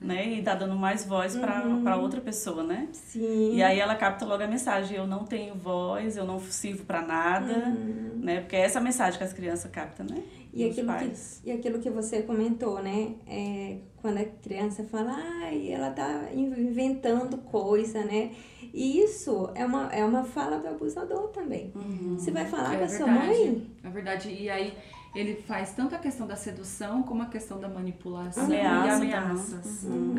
[0.00, 0.28] né?
[0.28, 1.82] E tá dando mais voz pra Uhum.
[1.82, 2.88] para outra pessoa, né?
[2.92, 3.54] Sim.
[3.54, 7.02] E aí ela capta logo a mensagem: eu não tenho voz, eu não sirvo pra
[7.02, 8.20] nada, Uhum.
[8.22, 8.40] né?
[8.40, 10.22] Porque é essa mensagem que as crianças captam, né?
[10.52, 11.12] E aquilo, que,
[11.44, 13.12] e aquilo que você comentou, né?
[13.26, 18.30] É, quando a criança fala, ai, ela tá inventando coisa, né?
[18.72, 21.70] E isso é uma, é uma fala do abusador também.
[21.74, 22.16] Uhum.
[22.18, 23.26] Você vai falar É com a sua verdade.
[23.28, 23.70] mãe?
[23.84, 24.30] É verdade.
[24.30, 24.72] E aí
[25.18, 29.84] ele faz tanto a questão da sedução como a questão da manipulação Ameaça e ameaças.
[29.84, 30.14] Uhum.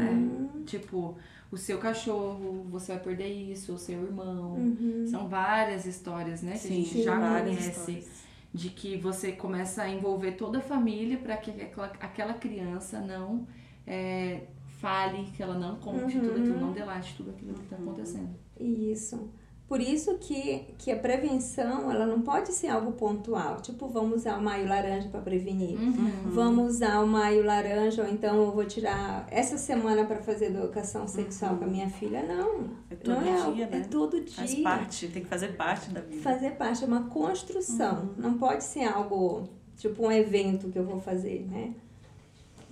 [0.60, 1.16] É, tipo,
[1.52, 4.56] o seu cachorro, você vai perder isso, o seu irmão.
[4.56, 5.06] Uhum.
[5.08, 6.52] São várias histórias, né?
[6.58, 7.70] Que a gente Sim, já conhece.
[7.70, 8.30] histórias.
[8.52, 13.48] De que você começa a envolver toda a família para que aquela, aquela criança não
[13.86, 14.42] é,
[14.80, 16.24] fale, que ela não conte Uhum.
[16.28, 18.30] tudo aquilo, não delate tudo aquilo que está acontecendo.
[18.60, 19.30] Isso.
[19.70, 23.62] Por isso que, que a prevenção, ela não pode ser algo pontual.
[23.62, 25.80] Tipo, vamos usar o maio laranja para prevenir.
[25.80, 26.32] Uhum.
[26.32, 31.08] Vamos usar o maio laranja, ou então eu vou tirar essa semana para fazer educação
[31.08, 32.24] sexual com a minha filha.
[32.24, 32.72] Não.
[32.90, 33.78] É todo não é, dia, né?
[33.78, 34.34] é todo dia.
[34.34, 36.24] Faz parte, tem que fazer parte da vida.
[36.24, 38.10] Fazer parte, é uma construção.
[38.18, 41.76] Não pode ser algo, tipo um evento que eu vou fazer, né?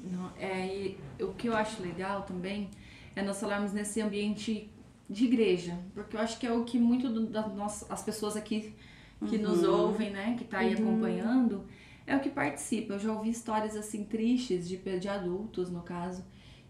[0.04, 2.72] Não, é, e o que eu acho legal também
[3.16, 4.68] é nós falarmos nesse ambiente
[5.10, 8.36] de igreja, porque eu acho que é o que muito do- das nossas as pessoas
[8.36, 8.74] aqui
[9.28, 11.66] que nos ouvem, né, que tá aí acompanhando,
[12.06, 12.94] é o que participa.
[12.94, 16.24] Eu já ouvi histórias assim tristes de, de adultos, no caso,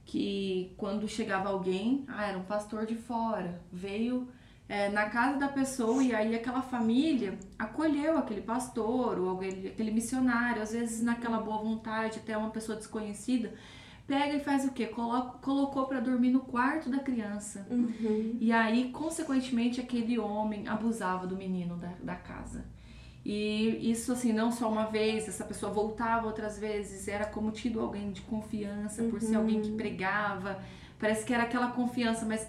[0.05, 4.27] que quando chegava alguém, ah, era um pastor de fora, veio
[4.69, 9.91] é, na casa da pessoa e aí aquela família acolheu aquele pastor ou aquele, aquele
[9.91, 13.53] missionário, às vezes naquela boa vontade, até uma pessoa desconhecida,
[14.07, 14.87] pega e faz o quê?
[14.87, 17.67] Coloca, colocou para dormir no quarto da criança.
[17.69, 18.37] Uhum.
[18.39, 22.65] E aí, consequentemente, aquele homem abusava do menino da, da casa.
[23.25, 27.81] E isso, assim, não só uma vez, essa pessoa voltava outras vezes, era como tido
[27.81, 30.63] alguém de confiança, por ser alguém que pregava,
[30.97, 32.47] parece que era aquela confiança, mas.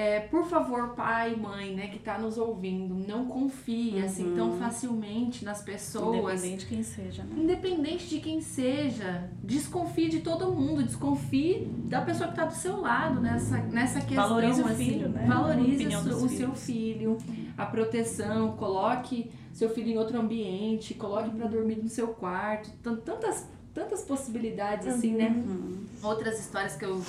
[0.00, 5.44] É, por favor, pai mãe, né, que tá nos ouvindo, não confie assim tão facilmente
[5.44, 6.44] nas pessoas.
[6.44, 7.34] Independente de quem seja, né?
[7.36, 12.80] Independente de quem seja, desconfie de todo mundo, desconfie da pessoa que está do seu
[12.80, 14.28] lado nessa, nessa questão.
[14.28, 15.24] Valorize o assim, filho, né?
[15.26, 16.62] Valorize o, seu- o seu filhos.
[16.62, 17.18] filho,
[17.56, 22.96] a proteção, coloque seu filho em outro ambiente, coloque para dormir no seu quarto, tan-
[22.96, 25.30] tantas, tantas possibilidades assim, né?
[25.44, 25.78] Uhum.
[26.04, 27.02] Outras histórias que eu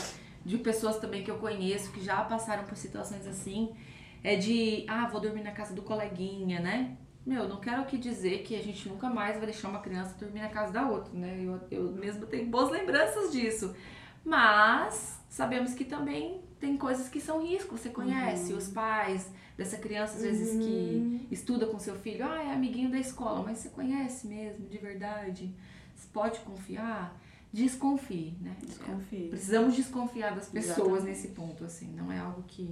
[0.45, 3.75] de pessoas também que eu conheço que já passaram por situações assim,
[4.23, 6.97] é de, ah, vou dormir na casa do coleguinha, né?
[7.25, 10.41] Meu, não quero aqui dizer que a gente nunca mais vai deixar uma criança dormir
[10.41, 11.39] na casa da outra, né?
[11.41, 13.75] Eu, eu mesmo tenho boas lembranças disso.
[14.23, 17.77] Mas sabemos que também tem coisas que são risco.
[17.77, 22.25] Você conhece os pais dessa criança, às vezes, que estuda com seu filho.
[22.25, 23.43] Ah, é amiguinho da escola.
[23.43, 25.53] Mas você conhece mesmo, de verdade?
[25.95, 27.15] Você pode confiar?
[27.51, 28.55] Desconfie, né?
[28.65, 29.27] Desconfie.
[29.29, 31.05] Precisamos desconfiar das pessoas Exatamente.
[31.05, 31.87] nesse ponto, assim.
[31.95, 32.69] Não é algo que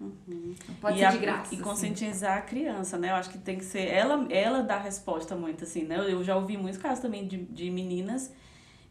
[0.00, 0.54] Uhum.
[0.80, 1.52] pode e ser a- de graça.
[1.52, 1.64] E assim.
[1.64, 3.10] conscientizar a criança, né?
[3.10, 5.96] Eu acho que tem que ser ela, ela dá a resposta muito, assim, né?
[5.98, 8.32] Eu já ouvi muitos casos também de, de meninas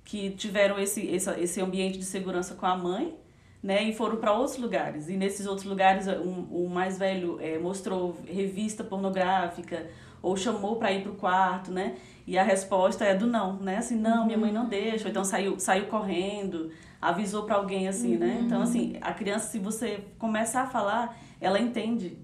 [0.03, 3.15] que tiveram esse, esse, esse ambiente de segurança com a mãe,
[3.62, 3.81] né?
[3.83, 5.07] E foram para outros lugares.
[5.07, 9.89] E nesses outros lugares, um, o mais velho eh, mostrou revista pornográfica
[10.23, 11.97] ou chamou para ir pro quarto, né?
[12.25, 13.77] E a resposta é do não, né?
[13.77, 15.03] Assim, não, minha mãe não deixa.
[15.03, 18.39] Ou então saiu, saiu correndo, avisou para alguém, assim, né?
[18.41, 22.17] Então, assim, a criança, se você começar a falar, ela entende,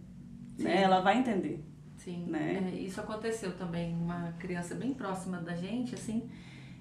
[0.57, 0.81] né?
[0.81, 1.62] Ela vai entender.
[1.97, 2.71] Sim, né?
[2.73, 3.93] é, isso aconteceu também.
[3.93, 6.29] Uma criança bem próxima da gente, assim,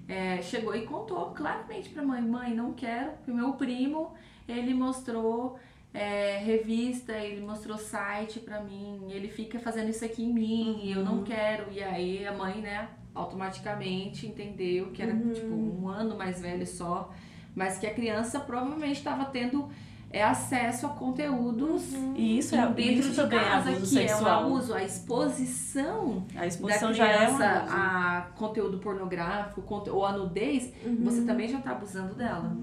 [0.07, 4.13] é, chegou e contou claramente pra mãe: Mãe, não quero, porque o meu primo,
[4.47, 5.59] ele mostrou
[5.93, 10.91] é, revista, ele mostrou site pra mim, ele fica fazendo isso aqui em mim, e
[10.91, 11.71] eu não quero.
[11.71, 17.11] E aí a mãe, né, automaticamente entendeu que era tipo um ano mais velho só,
[17.55, 19.69] mas que a criança provavelmente estava tendo.
[20.11, 21.83] É acesso a conteúdos
[22.15, 24.43] E isso, é, dentro isso de também é casa, abuso que é um sexual.
[24.45, 27.75] abuso, a exposição A da exposição já é um criança abuso.
[27.75, 30.97] a conteúdo pornográfico ou a nudez, Uhum.
[31.03, 32.57] você também já está abusando dela.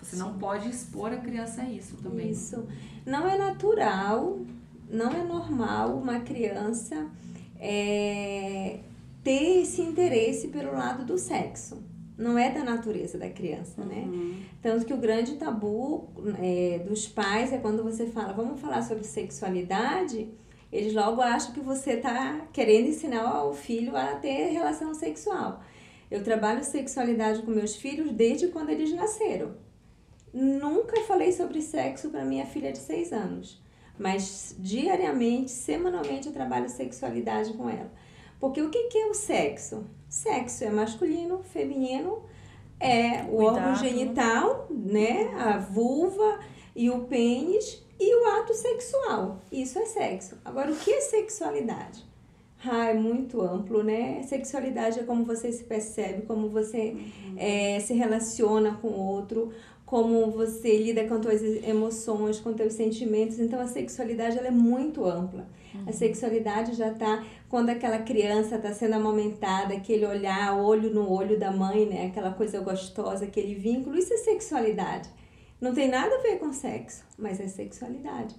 [0.00, 2.30] Você não pode expor a criança a isso também.
[2.30, 2.66] Isso.
[3.04, 4.38] Não é natural,
[4.88, 7.08] não é normal uma criança
[7.58, 8.80] é,
[9.24, 11.82] ter esse interesse pelo lado do sexo.
[12.16, 14.04] Não é da natureza da criança, né?
[14.06, 14.40] Uhum.
[14.62, 16.08] Tanto que o grande tabu
[16.40, 20.28] é, dos pais é quando você fala, vamos falar sobre sexualidade,
[20.72, 25.62] Eles logo acham que você está querendo ensinar o filho a ter relação sexual.
[26.10, 29.54] Eu trabalho sexualidade com meus filhos desde quando eles nasceram.
[30.38, 33.58] Nunca falei sobre sexo para minha filha de seis anos,
[33.98, 37.90] mas diariamente, semanalmente, eu trabalho sexualidade com ela.
[38.38, 39.86] Porque o que, que é o sexo?
[40.10, 42.22] Sexo é masculino, feminino,
[42.78, 43.44] é o Cuidado.
[43.46, 45.34] órgão genital, né?
[45.38, 46.40] A vulva
[46.74, 49.40] e o pênis e o ato sexual.
[49.50, 50.36] Isso é sexo.
[50.44, 52.04] Agora, o que é sexualidade?
[52.62, 54.22] Ah, é muito amplo, né?
[54.24, 57.34] Sexualidade é como você se percebe, como você uhum.
[57.38, 59.52] é, se relaciona com o outro,
[59.86, 63.38] como você lida com suas emoções, com seus sentimentos.
[63.38, 65.48] Então, a sexualidade ela é muito ampla.
[65.72, 65.84] Uhum.
[65.86, 71.38] A sexualidade já está quando aquela criança está sendo amamentada, aquele olhar, olho no olho
[71.38, 72.06] da mãe, né?
[72.06, 73.96] Aquela coisa gostosa, aquele vínculo.
[73.96, 75.08] Isso é sexualidade.
[75.60, 78.34] Não tem nada a ver com sexo, mas é sexualidade.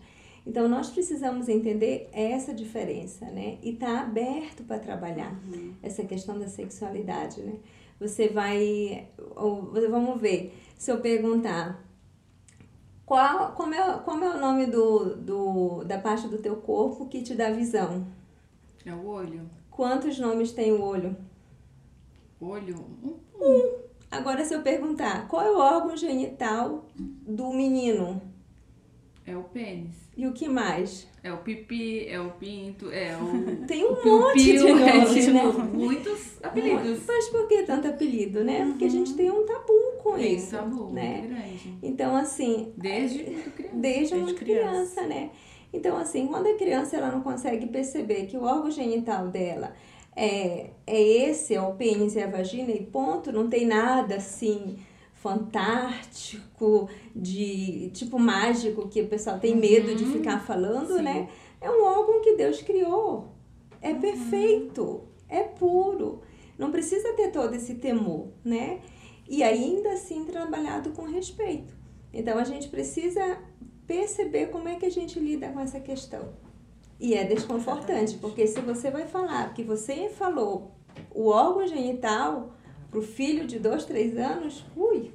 [0.45, 3.57] Então, nós precisamos entender essa diferença, né?
[3.63, 5.73] E estar tá aberto para trabalhar uhum.
[5.81, 7.53] essa questão da sexualidade, né?
[7.99, 9.07] Você vai.
[9.35, 11.83] Ou, vamos ver, se eu perguntar.
[13.05, 17.21] Qual, como, é, como é o nome do, do, da parte do teu corpo que
[17.21, 18.05] te dá visão?
[18.85, 19.49] É o olho.
[19.71, 21.15] Quantos nomes tem o olho?
[22.39, 22.85] Olho?
[23.03, 23.15] Um.
[23.39, 23.77] um.
[24.11, 28.21] Agora, se eu perguntar, qual é o órgão genital do menino?
[29.25, 30.07] É o pênis.
[30.15, 31.05] E o que mais?
[31.21, 33.65] É o pipi, é o pinto, é o.
[33.67, 35.43] Tem um monte de nomes, é, né?
[35.73, 37.01] Muitos apelidos.
[37.05, 38.61] Mas por que tanto apelido, né?
[38.61, 38.71] Uhum.
[38.71, 40.51] Porque a gente tem um tabu com tem isso.
[40.51, 41.25] tabu, né?
[41.27, 41.77] grande.
[41.81, 42.73] Então, assim.
[42.77, 43.75] Desde muito criança.
[43.75, 44.69] Desde, desde criança.
[44.69, 45.29] criança, né?
[45.71, 49.73] Então, assim, quando a criança ela não consegue perceber que o órgão genital dela
[50.15, 54.77] é, é esse, é o pênis e a vagina, e ponto, não tem nada assim
[55.13, 60.13] fantástico, de tipo mágico, que o pessoal tem medo de uhum.
[60.13, 61.01] ficar falando, Sim.
[61.01, 61.29] né?
[61.59, 63.27] É um órgão que Deus criou.
[63.81, 63.99] É uhum.
[63.99, 66.21] perfeito, é puro.
[66.57, 68.79] Não precisa ter todo esse temor, né?
[69.27, 71.73] E ainda assim trabalhado com respeito.
[72.13, 73.37] Então a gente precisa
[73.85, 76.33] perceber como é que a gente lida com essa questão.
[76.99, 80.75] E é desconfortante, porque se você vai falar que você falou
[81.11, 82.53] o órgão genital
[82.89, 85.11] para o filho de dois, três anos, ui.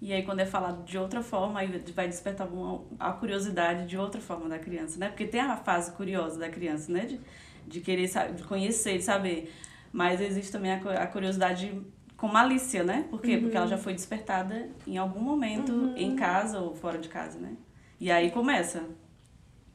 [0.00, 3.96] E aí, quando é falado de outra forma, aí vai despertar uma, a curiosidade de
[3.96, 5.08] outra forma da criança, né?
[5.08, 7.06] Porque tem a fase curiosa da criança, né?
[7.06, 7.20] De,
[7.68, 9.52] de querer de conhecer, de saber.
[9.92, 11.80] Mas existe também a, a curiosidade
[12.22, 13.04] com malícia, né?
[13.10, 13.34] Por quê?
[13.34, 13.40] Uhum.
[13.42, 15.96] Porque ela já foi despertada em algum momento, uhum.
[15.96, 17.56] em casa ou fora de casa, né?
[17.98, 18.84] E aí começa.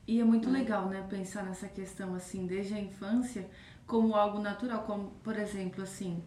[0.08, 1.06] E é muito legal, né?
[1.10, 3.50] Pensar nessa questão, assim, desde a infância,
[3.86, 4.84] como algo natural.
[4.84, 6.24] Como, por exemplo, assim,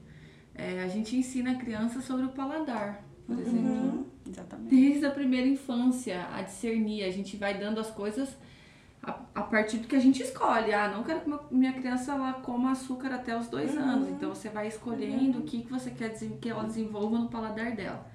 [0.55, 3.41] é, a gente ensina a criança sobre o paladar, por uhum.
[3.41, 4.07] exemplo.
[4.29, 4.77] Exatamente.
[4.77, 7.03] Desde a primeira infância, a discernir.
[7.03, 8.37] A gente vai dando as coisas
[9.03, 10.73] a, a partir do que a gente escolhe.
[10.73, 13.83] Ah, não quero que minha criança ela coma açúcar até os dois uhum.
[13.83, 14.09] anos.
[14.09, 15.45] Então você vai escolhendo uhum.
[15.45, 18.11] o que, que você quer que ela desenvolva no paladar dela.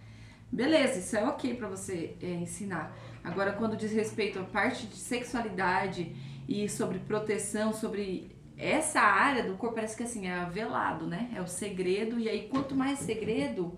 [0.52, 2.96] Beleza, isso é ok para você é, ensinar.
[3.24, 6.16] Agora, quando diz respeito à parte de sexualidade
[6.48, 11.30] e sobre proteção, sobre essa área do corpo parece que assim é velado, né?
[11.36, 13.78] É o segredo e aí quanto mais segredo,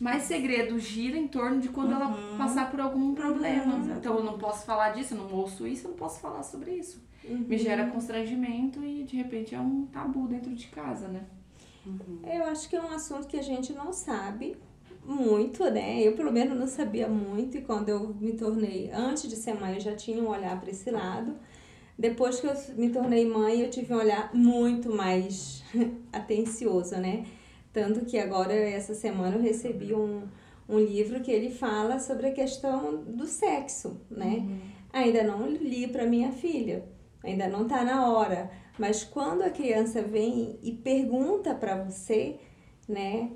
[0.00, 2.00] mais segredo gira em torno de quando uhum.
[2.00, 3.74] ela passar por algum problema.
[3.74, 3.96] Uhum.
[3.96, 6.72] Então eu não posso falar disso, eu não ouço isso, eu não posso falar sobre
[6.72, 7.02] isso.
[7.24, 7.44] Uhum.
[7.48, 11.24] Me gera constrangimento e de repente é um tabu dentro de casa, né?
[11.84, 12.20] Uhum.
[12.24, 14.56] Eu acho que é um assunto que a gente não sabe
[15.04, 16.00] muito, né?
[16.00, 19.74] Eu pelo menos não sabia muito e quando eu me tornei, antes de ser mãe,
[19.74, 21.34] eu já tinha um olhar para esse lado.
[21.98, 25.64] Depois que eu me tornei mãe, eu tive um olhar muito mais
[26.12, 27.24] atencioso, né?
[27.72, 30.22] Tanto que agora, essa semana, eu recebi um,
[30.68, 34.38] um livro que ele fala sobre a questão do sexo, né?
[34.38, 34.60] Uhum.
[34.92, 36.84] Ainda não li para minha filha,
[37.22, 38.50] ainda não está na hora.
[38.78, 42.38] Mas quando a criança vem e pergunta para você,
[42.88, 43.30] né?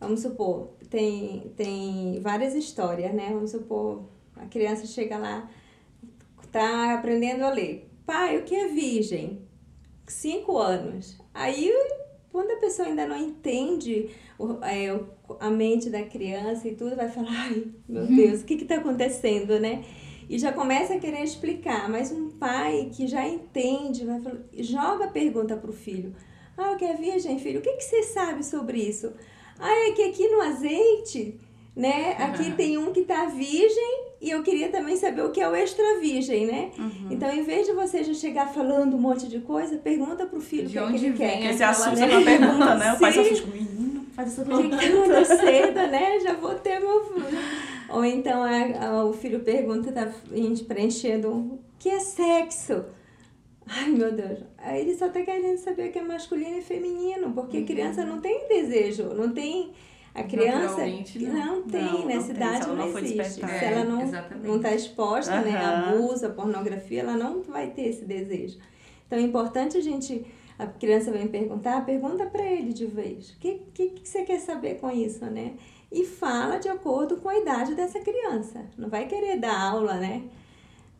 [0.00, 3.30] Vamos supor, tem, tem várias histórias, né?
[3.32, 5.50] Vamos supor, a criança chega lá,
[6.52, 9.46] tá aprendendo a ler pai, o que é virgem?
[10.06, 11.18] Cinco anos.
[11.34, 11.70] Aí,
[12.38, 14.96] quando a pessoa ainda não entende o, é,
[15.40, 18.14] a mente da criança e tudo, vai falar, ai, meu uhum.
[18.14, 19.84] Deus, o que está acontecendo, né?
[20.30, 25.06] E já começa a querer explicar, mas um pai que já entende, vai falar, joga
[25.06, 26.14] a pergunta para o filho.
[26.56, 27.58] Ah, o que é virgem, filho?
[27.58, 29.12] O que, que você sabe sobre isso?
[29.58, 31.40] Ah, é que aqui no azeite,
[31.74, 32.12] né?
[32.20, 35.54] Aqui tem um que tá virgem e eu queria também saber o que é o
[35.54, 36.70] extra virgem, né?
[36.76, 37.08] Uhum.
[37.10, 40.68] Então, em vez de você já chegar falando um monte de coisa, pergunta pro filho
[40.68, 41.36] de o que, é que ele quer.
[41.38, 42.24] Porque se assusta né?
[42.24, 42.92] pergunta, né?
[42.94, 44.76] O pai só fica, menino, faz essa pergunta.
[44.76, 46.20] Pergunta cedo, né?
[46.20, 47.12] Já vou ter meu...
[47.90, 50.12] Ou então a, a, o filho pergunta, tá
[50.66, 52.84] preenchendo, o que é sexo?
[53.66, 54.40] Ai, meu Deus.
[54.58, 57.66] Aí ele só tá querendo saber o que é masculino e feminino, porque Uhum.
[57.66, 59.72] criança não tem desejo, não tem.
[60.20, 61.62] A criança não.
[61.62, 63.32] tem, Não, não nessa tem, idade ela não, não existe.
[63.34, 65.94] Se ela não É, não está exposta, né, a Aham.
[65.96, 68.58] abuso, a pornografia, ela não vai ter esse desejo.
[69.06, 70.26] Então é importante a gente,
[70.58, 74.40] a criança vem perguntar, pergunta para ele de vez, o que, que, que você quer
[74.40, 75.54] saber com isso, né?
[75.90, 78.66] E fala de acordo com a idade dessa criança.
[78.76, 80.24] Não vai querer dar aula, né?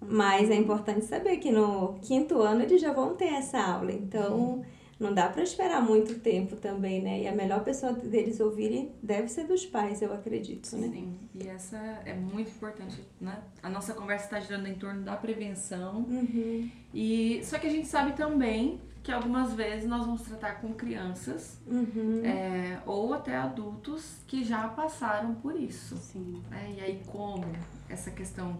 [0.01, 3.93] Mas é importante saber que no quinto ano eles já vão ter essa aula.
[3.93, 4.63] Então,
[4.99, 7.23] não dá para esperar muito tempo também, né?
[7.23, 10.89] E a melhor pessoa deles ouvirem deve ser dos pais, eu acredito, né?
[10.89, 13.41] Sim, e essa é muito importante, né?
[13.63, 15.99] A nossa conversa está girando em torno da prevenção.
[16.09, 20.75] Uhum, E só que a gente sabe também que algumas vezes nós vamos tratar com
[20.75, 22.21] crianças uhum.
[22.25, 25.97] é, ou até adultos que já passaram por isso.
[25.97, 26.43] Sim.
[26.51, 26.75] né?
[26.77, 27.47] E aí como
[27.89, 28.59] essa questão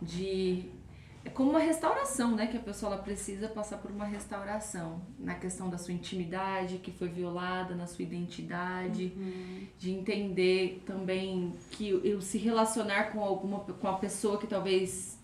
[0.00, 0.70] de
[1.24, 2.46] é como uma restauração, né?
[2.46, 6.90] Que a pessoa ela precisa passar por uma restauração na questão da sua intimidade, que
[6.90, 9.12] foi violada, na sua identidade,
[9.78, 15.18] de entender também que eu se relacionar com alguma com a pessoa que talvez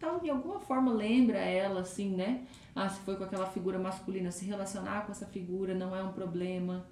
[0.00, 2.42] tal de alguma forma lembra ela assim, né?
[2.74, 6.10] Ah, se foi com aquela figura masculina, se relacionar com essa figura não é um
[6.12, 6.86] problema.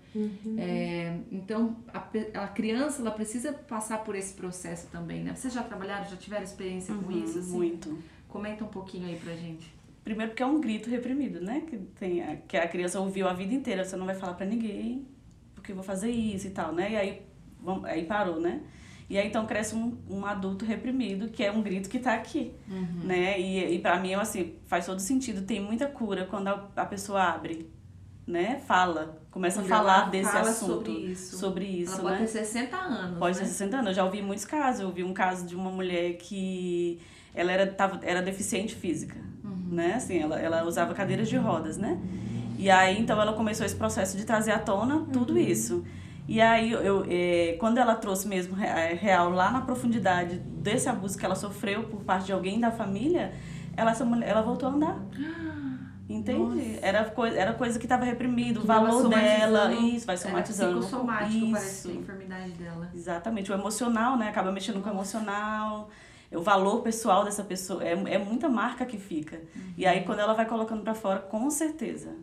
[0.59, 5.35] É, então, a, a criança ela precisa passar por esse processo também, né?
[5.35, 7.39] Vocês já trabalharam, já tiveram experiência com Uhum, isso?
[7.39, 7.53] Assim?
[7.57, 7.99] Muito.
[8.31, 9.73] Comenta um pouquinho aí pra gente.
[10.05, 11.63] Primeiro porque é um grito reprimido, né?
[11.69, 14.47] Que, tem, a- que a criança ouviu a vida inteira, você não vai falar pra
[14.47, 15.07] ninguém,
[15.55, 16.93] porque eu vou fazer isso e tal, né?
[16.93, 17.23] E aí,
[17.61, 18.61] vamos, aí parou, né?
[19.09, 22.53] E aí então cresce um, um adulto reprimido, que é um grito que tá aqui,
[23.05, 23.39] né?
[23.41, 27.21] E, e para mim, assim, faz todo sentido, tem muita cura quando a, a pessoa
[27.23, 27.69] abre,
[28.27, 28.61] né?
[28.67, 30.87] Fala, começa Quando a falar desse fala assunto.
[30.87, 31.37] sobre isso.
[31.37, 32.27] Sobre isso, ela pode né?
[32.27, 33.43] ter 60 anos, Pode né?
[33.43, 33.89] ter 60 anos.
[33.89, 34.81] Eu já ouvi muitos casos.
[34.81, 37.01] Eu vi um caso de uma mulher que
[37.35, 39.17] ela era, tava, era deficiente física,
[39.71, 39.95] né?
[39.95, 41.99] Assim, ela, ela usava cadeiras de rodas, né?
[42.59, 45.85] E aí, então, ela começou esse processo de trazer à tona tudo isso.
[46.29, 50.89] E aí, eu, eh, quando ela trouxe mesmo re- eh, real lá na profundidade desse
[50.89, 53.33] abuso que ela sofreu por parte de alguém da família,
[53.77, 54.97] ela, essa mulher, ela voltou a andar.
[56.09, 56.41] Entende?
[56.41, 56.79] Nossa.
[56.87, 60.19] Era coisa, era coisa que estava reprimido, o Que tava valor dela, isso, vai É
[60.19, 60.79] somatizando.
[60.81, 61.89] psicossomático, parece Isso.
[61.89, 62.91] é a enfermidade dela.
[62.93, 64.29] Exatamente, o emocional, né?
[64.29, 65.89] Acaba mexendo com o emocional,
[66.37, 69.41] o valor pessoal dessa pessoa, é, é muita marca que fica.
[69.77, 72.15] E aí, quando ela vai colocando pra fora, com certeza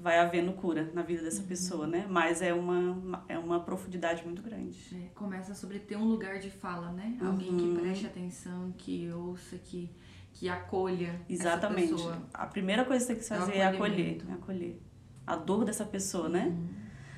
[0.00, 2.06] vai havendo cura na vida dessa pessoa, né?
[2.08, 4.78] Mas é uma, é uma profundidade muito grande.
[4.94, 7.16] É, começa sobre ter um lugar de fala, né?
[7.20, 7.56] Alguém Uhum.
[7.74, 9.90] que preste atenção, que ouça, que,
[10.32, 11.94] que acolha Exatamente.
[12.32, 14.26] A primeira coisa que você tem que É fazer é acolher, acolhimento.
[14.30, 14.82] é acolher
[15.26, 16.56] a dor dessa pessoa, né?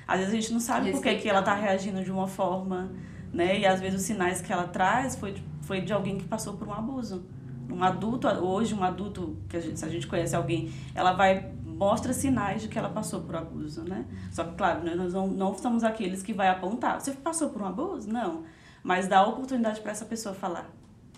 [0.07, 2.91] Às vezes a gente não sabe por que, ela tá reagindo de uma forma,
[3.31, 3.59] né?
[3.59, 6.53] E às vezes os sinais que ela traz foi de, foi de alguém que passou
[6.53, 7.25] por um abuso.
[7.69, 11.51] Um adulto, hoje um adulto, que a gente, se a gente conhece alguém, ela vai
[11.81, 14.05] mostra sinais de que ela passou por abuso, né?
[14.31, 17.01] Só que, claro, né, nós não, não somos aqueles que vai apontar.
[17.01, 18.07] Você passou por um abuso?
[18.07, 18.43] Não.
[18.83, 20.71] Mas dá oportunidade para essa pessoa falar,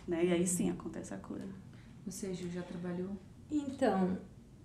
[0.07, 0.23] né?
[0.23, 1.45] E aí sim acontece a cura.
[2.05, 3.09] Você, Ju, já trabalhou?
[3.51, 4.17] Então,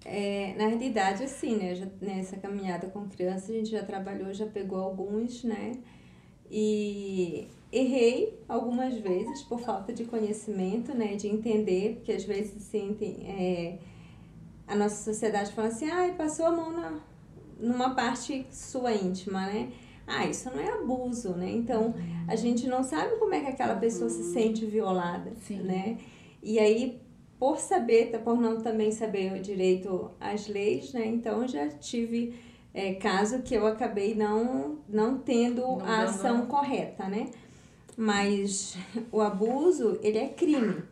[0.05, 1.75] é, na realidade, assim, né?
[1.75, 5.81] Já, nessa caminhada com criança, a gente já trabalhou, já pegou alguns, né?
[6.49, 11.17] E errei algumas vezes por falta de conhecimento, né?
[11.17, 13.27] De entender, porque às vezes sentem.
[13.27, 13.79] É,
[14.67, 17.01] a nossa sociedade fala assim, ai, passou a mão na,
[17.59, 19.73] numa parte sua íntima, né?
[20.07, 21.51] Ah, isso não é abuso, né?
[21.51, 21.95] Então,
[22.27, 25.61] a gente não sabe como é que aquela pessoa se sente violada, Sim.
[25.61, 25.99] né?
[26.43, 27.01] E aí,
[27.39, 31.07] por saber, por não também saber o direito às leis, né?
[31.07, 32.35] Então, já tive
[32.73, 37.31] é, caso que eu acabei não, não tendo Não a ação correta, né?
[38.01, 38.77] Mas
[39.11, 40.85] o abuso, ele é crime.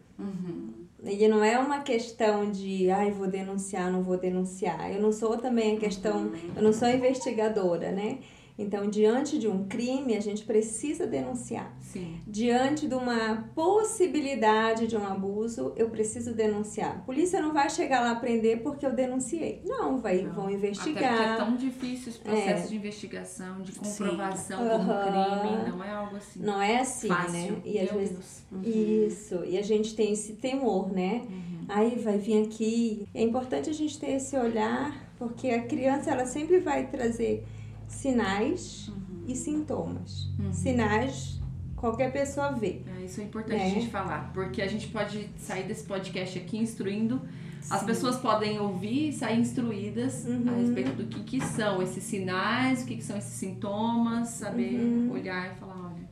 [1.05, 4.91] Ele não é uma questão de, ai, vou denunciar, não vou denunciar.
[4.93, 8.19] Eu não sou também a questão, eu não sou investigadora, né?
[8.59, 11.77] Então, diante de um crime, a gente precisa denunciar.
[11.81, 12.19] Sim.
[12.27, 16.97] Diante de uma possibilidade de um abuso, eu preciso denunciar.
[16.97, 19.61] A polícia não vai chegar lá prender porque eu denunciei.
[19.65, 20.33] Não, vai, Não.
[20.33, 21.37] vão Até porque é investigar.
[21.37, 24.69] tão difícil esse processo de investigação, de comprovação Sim.
[24.71, 25.41] como Aham.
[25.43, 27.33] crime, não é algo assim Não é assim, fácil.
[27.33, 27.61] né?
[27.65, 28.67] E às Meu vezes Deus.
[29.13, 31.23] Isso, e a gente tem esse temor, né?
[31.69, 33.07] Aí vai vir aqui.
[33.15, 37.45] É importante a gente ter esse olhar, porque a criança ela sempre vai trazer
[37.89, 38.91] sinais
[39.27, 40.29] e sintomas.
[40.53, 41.41] Sinais
[41.77, 42.81] qualquer pessoa vê.
[42.99, 43.67] É, isso é importante Né?
[43.67, 47.21] a gente falar, porque a gente pode sair desse podcast aqui instruindo.
[47.69, 50.61] As pessoas podem ouvir e sair instruídas a Uhum.
[50.61, 55.11] respeito do que, que são esses sinais, o que, que são esses sintomas, saber Uhum.
[55.13, 56.07] olhar e falar, olha.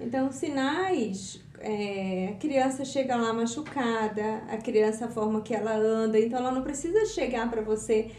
[0.00, 6.18] Então, sinais, é, a criança chega lá machucada, a criança a forma que ela anda,
[6.18, 8.10] então ela não precisa chegar para você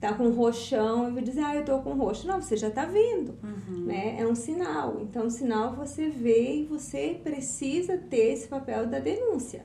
[0.00, 2.26] tá com roxão e dizer, ah, eu tô com roxo.
[2.26, 3.84] Não, você já tá vendo, uhum.
[3.84, 4.16] né?
[4.18, 4.98] É um sinal.
[5.00, 9.64] Então, o sinal você vê e você precisa ter esse papel da denúncia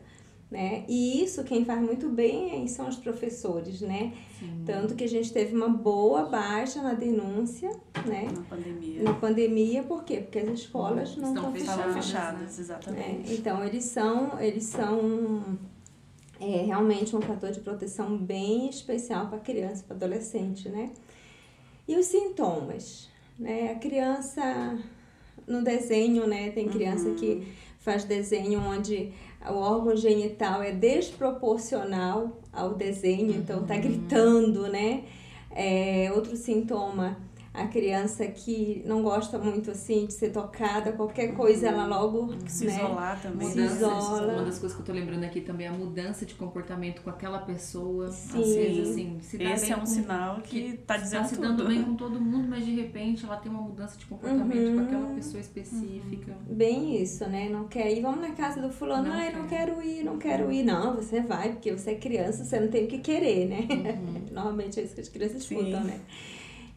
[0.52, 0.84] né?
[0.88, 4.14] E isso quem faz muito bem são os professores, né?
[4.40, 4.64] Sim.
[4.66, 7.70] Tanto que a gente teve uma boa baixa na denúncia,
[8.06, 8.28] né?
[8.36, 9.04] Na pandemia.
[9.04, 10.18] Na pandemia, por quê?
[10.18, 11.96] Porque as escolas não estão fechadas.
[11.96, 12.64] fechadas né?
[12.64, 13.32] exatamente.
[13.32, 15.60] É, então eles são, eles são
[16.40, 20.92] é, realmente um fator de proteção bem especial para criança, para adolescente, né?
[21.88, 23.72] E os sintomas, né?
[23.72, 24.78] A criança
[25.48, 26.52] no desenho, né?
[26.52, 27.16] Tem criança uhum.
[27.16, 27.48] que
[27.80, 29.12] faz desenho onde
[29.50, 33.82] o órgão genital é desproporcional ao desenho, então tá uhum.
[33.82, 35.04] gritando, né?
[35.52, 37.18] É, outro sintoma,
[37.54, 41.90] a criança que não gosta muito assim de ser tocada, qualquer coisa ela uhum.
[41.90, 43.50] logo se né, isolar também.
[43.50, 44.34] Se isola.
[44.34, 47.10] Uma das coisas que eu tô lembrando aqui também é a mudança de comportamento com
[47.10, 48.12] aquela pessoa.
[48.12, 48.42] Sim.
[48.42, 51.28] Às vezes, assim, se dá Esse é um com, sinal que, que tá dizendo tá
[51.28, 54.70] se dando bem com todo mundo, mas de repente ela tem uma mudança de comportamento
[54.70, 54.76] uhum.
[54.76, 56.32] com aquela pessoa específica.
[56.32, 56.56] Uhum.
[56.56, 57.50] Bem isso, né?
[57.50, 59.38] Não quer ir, vamos na casa do fulano, não ai, quer.
[59.38, 60.64] não quero ir, não quero ir.
[60.64, 63.68] Não, você vai, porque você é criança, você não tem o que querer, né?
[63.70, 64.26] Uhum.
[64.32, 65.58] Normalmente é isso que as crianças Sim.
[65.58, 66.00] escutam, né?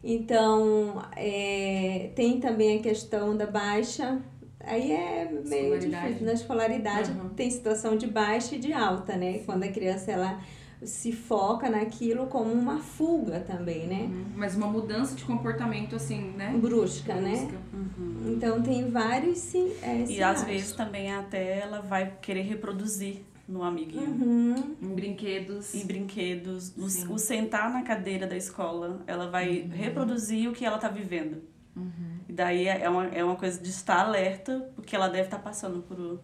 [0.03, 4.19] Então, é, tem também a questão da baixa.
[4.59, 6.25] Aí é meio difícil.
[6.25, 7.29] Na escolaridade uhum.
[7.29, 9.39] tem situação de baixa e de alta, né?
[9.45, 10.41] Quando a criança ela
[10.85, 14.09] se foca naquilo como uma fuga também, né?
[14.11, 14.25] Uhum.
[14.35, 16.53] Mas uma mudança de comportamento assim, né?
[16.57, 17.31] Brusca, né?
[17.31, 17.51] Brusca.
[17.51, 17.59] né?
[17.73, 18.33] Uhum.
[18.33, 19.71] Então tem vários sim.
[19.81, 23.21] É, e às vezes também até ela vai querer reproduzir
[23.53, 24.09] no amiguinho.
[24.09, 24.75] Uhum.
[24.81, 25.75] Em brinquedos.
[25.75, 26.75] Em brinquedos.
[26.75, 29.69] No, o sentar na cadeira da escola, ela vai uhum.
[29.69, 31.43] reproduzir o que ela tá vivendo.
[31.75, 32.19] Uhum.
[32.27, 35.43] E daí é uma, é uma coisa de estar alerta, porque ela deve estar tá
[35.43, 36.19] passando por,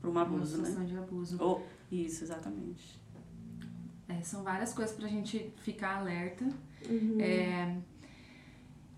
[0.00, 0.86] por um abuso, uma né?
[0.86, 1.36] de abuso.
[1.38, 3.02] Ou, isso, exatamente.
[4.08, 6.48] É, são várias coisas pra gente ficar alerta.
[6.88, 7.20] Uhum.
[7.20, 7.76] É,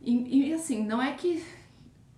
[0.00, 1.44] e, e assim, não é que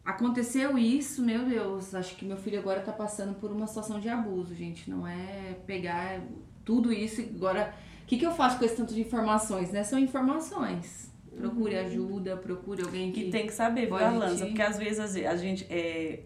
[0.06, 4.08] Aconteceu isso, meu Deus, acho que meu filho agora tá passando por uma situação de
[4.08, 4.88] abuso, gente.
[4.88, 6.20] Não é pegar
[6.64, 7.74] tudo isso e agora.
[8.04, 9.82] O que, que eu faço com esse tanto de informações, né?
[9.82, 11.12] São informações.
[11.36, 11.86] Procure uhum.
[11.86, 13.24] ajuda, procure alguém que.
[13.24, 15.66] E tem que saber, viu, Porque às vezes a gente.
[15.68, 16.20] É,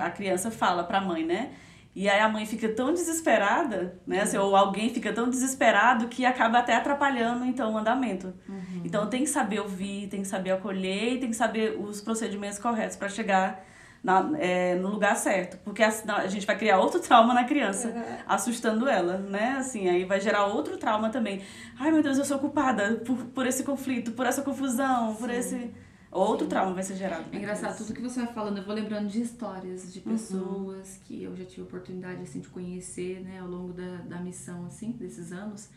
[0.00, 1.52] a criança fala pra mãe, né?
[1.96, 4.20] E aí a mãe fica tão desesperada, né?
[4.20, 8.34] Assim, ou alguém fica tão desesperado que acaba até atrapalhando então o andamento.
[8.46, 8.82] Uhum.
[8.84, 12.58] Então tem que saber ouvir, tem que saber acolher e tem que saber os procedimentos
[12.58, 13.64] corretos para chegar
[14.04, 15.56] na, é, no lugar certo.
[15.64, 18.16] Porque senão a gente vai criar outro trauma na criança, uhum.
[18.28, 19.56] assustando ela, né?
[19.58, 21.40] Assim, aí vai gerar outro trauma também.
[21.80, 25.18] Ai meu Deus, eu sou culpada por, por esse conflito, por essa confusão, Sim.
[25.18, 25.74] por esse.
[26.10, 27.24] Outro trauma vai ser gerado.
[27.32, 30.12] É engraçado, tudo que você vai falando, eu vou lembrando de histórias de uhum.
[30.12, 31.00] pessoas uhum.
[31.04, 34.92] que eu já tive oportunidade assim, de conhecer, né, ao longo da, da missão, assim,
[34.92, 35.68] desses anos.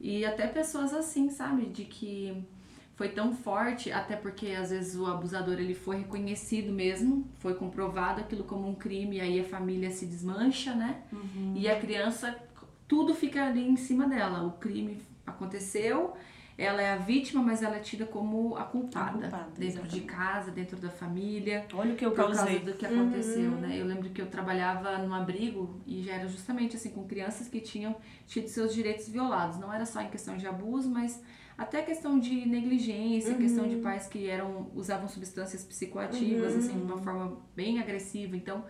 [0.00, 2.44] E até pessoas assim, sabe, de que
[2.98, 8.20] foi tão forte, até porque às vezes o abusador ele foi reconhecido mesmo, foi comprovado
[8.20, 11.02] aquilo como um crime, e aí a família se desmancha, né?
[11.12, 11.52] Uhum.
[11.54, 12.36] E a criança,
[12.88, 14.44] tudo fica ali em cima dela.
[14.44, 16.16] O crime aconteceu,
[16.58, 19.94] ela é a vítima, mas ela é tida como a culpada, a culpada dentro exatamente.
[19.94, 21.64] de casa, dentro da família.
[21.72, 22.58] Olha o que eu por causei.
[22.58, 23.60] causa do que aconteceu, uhum.
[23.60, 23.80] né?
[23.80, 27.60] Eu lembro que eu trabalhava num abrigo e já era justamente assim com crianças que
[27.60, 27.94] tinham
[28.26, 29.56] tido seus direitos violados.
[29.56, 31.22] Não era só em questão de abuso, mas
[31.56, 33.38] até questão de negligência, uhum.
[33.38, 36.58] questão de pais que eram usavam substâncias psicoativas uhum.
[36.58, 38.36] assim de uma forma bem agressiva.
[38.36, 38.64] Então,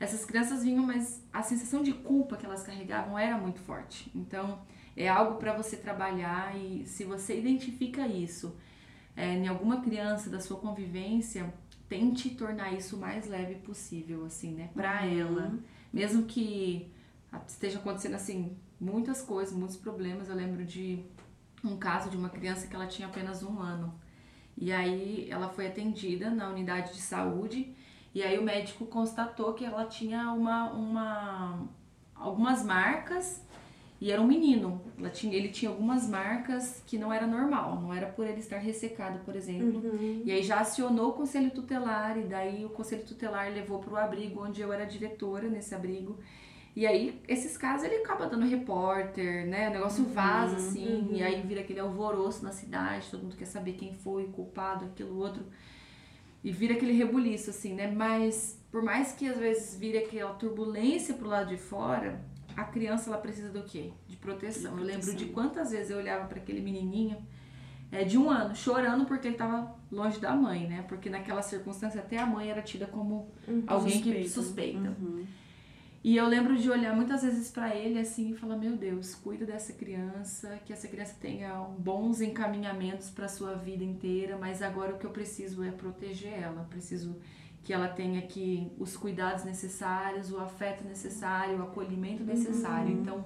[0.00, 4.10] essas crianças vinham, mas a sensação de culpa que elas carregavam era muito forte.
[4.12, 4.58] Então,
[5.04, 8.56] é algo para você trabalhar e se você identifica isso
[9.16, 11.54] é, em alguma criança da sua convivência,
[11.88, 15.20] tente tornar isso o mais leve possível, assim, né, para uhum.
[15.20, 15.58] ela.
[15.92, 16.90] Mesmo que
[17.46, 20.28] esteja acontecendo, assim, muitas coisas, muitos problemas.
[20.28, 21.04] Eu lembro de
[21.64, 23.94] um caso de uma criança que ela tinha apenas um ano.
[24.56, 27.72] E aí ela foi atendida na unidade de saúde
[28.12, 31.68] e aí o médico constatou que ela tinha uma, uma
[32.14, 33.46] algumas marcas
[34.00, 34.80] e era um menino.
[35.12, 39.18] Tinha, ele tinha algumas marcas que não era normal, não era por ele estar ressecado,
[39.24, 39.80] por exemplo.
[39.80, 40.22] Uhum.
[40.24, 43.96] E aí já acionou o conselho tutelar, e daí o conselho tutelar levou para o
[43.96, 46.16] abrigo, onde eu era diretora nesse abrigo.
[46.76, 49.68] E aí, esses casos ele acaba dando repórter, né?
[49.68, 51.16] O negócio uhum, vaza, assim, uhum.
[51.16, 54.84] e aí vira aquele alvoroço na cidade, todo mundo quer saber quem foi o culpado,
[54.84, 55.44] aquilo outro.
[56.44, 57.90] E vira aquele rebuliço, assim, né?
[57.90, 62.20] Mas por mais que às vezes vire aquela turbulência pro lado de fora,
[62.58, 63.92] a criança ela precisa do quê?
[64.08, 64.72] De proteção.
[64.72, 64.78] De proteção.
[64.78, 67.16] Eu lembro de quantas vezes eu olhava para aquele menininho
[67.92, 70.84] é, de um ano, chorando porque ele estava longe da mãe, né?
[70.88, 73.62] Porque naquela circunstância até a mãe era tida como uhum.
[73.64, 74.20] alguém suspeita.
[74.20, 74.96] que suspeita.
[75.00, 75.24] Uhum.
[76.02, 79.46] E eu lembro de olhar muitas vezes para ele assim e falar: Meu Deus, cuida
[79.46, 84.98] dessa criança, que essa criança tenha bons encaminhamentos para sua vida inteira, mas agora o
[84.98, 87.16] que eu preciso é proteger ela, preciso
[87.68, 92.94] que ela tenha aqui os cuidados necessários, o afeto necessário, o acolhimento necessário.
[92.94, 93.02] Uhum.
[93.02, 93.24] Então,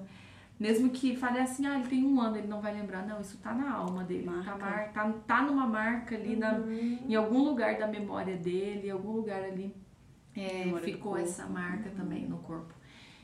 [0.58, 3.06] mesmo que fale assim, ah, ele tem um ano, ele não vai lembrar.
[3.06, 4.24] Não, isso tá na alma dele.
[4.24, 4.50] Tá marca.
[4.50, 6.40] Tá, mar, tá, tá numa marca ali, uhum.
[6.40, 6.58] na,
[7.08, 9.72] em algum lugar da memória dele, em algum lugar ali
[10.34, 11.94] é, ficou essa marca uhum.
[11.94, 12.74] também no corpo.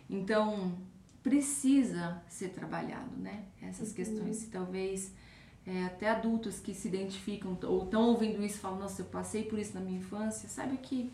[0.08, 0.78] Então,
[1.20, 3.42] precisa ser trabalhado, né?
[3.60, 3.94] Essas uhum.
[3.96, 4.48] questões.
[4.52, 5.12] Talvez
[5.68, 9.58] é, até adultos que se identificam ou estão ouvindo isso falam, nossa, eu passei por
[9.58, 11.10] isso na minha infância, sabe que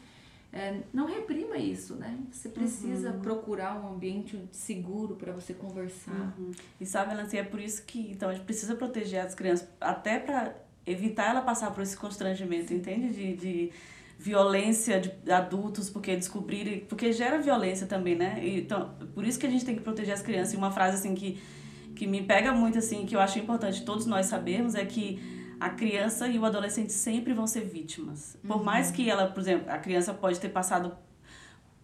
[0.53, 2.17] é, não reprima isso, né?
[2.31, 3.21] Você precisa uhum.
[3.21, 6.33] procurar um ambiente seguro para você conversar.
[6.39, 6.53] Uhum.
[6.81, 10.21] E sabe, Nancy, é por isso que então a gente precisa proteger as crianças, até
[10.21, 10.55] para
[10.87, 13.09] evitar ela passar por esse constrangimento, entende?
[13.09, 13.73] De, de
[14.17, 18.39] violência de adultos porque descobrirem, porque gera violência também, né?
[18.41, 20.55] Então, por isso que a gente tem que proteger as crianças.
[20.55, 21.43] E uma frase assim que
[21.95, 25.21] que me pega muito assim, que eu acho importante todos nós sabermos é que
[25.61, 28.37] a criança e o adolescente sempre vão ser vítimas.
[28.47, 28.65] Por uhum.
[28.65, 30.97] mais que ela, por exemplo, a criança pode ter passado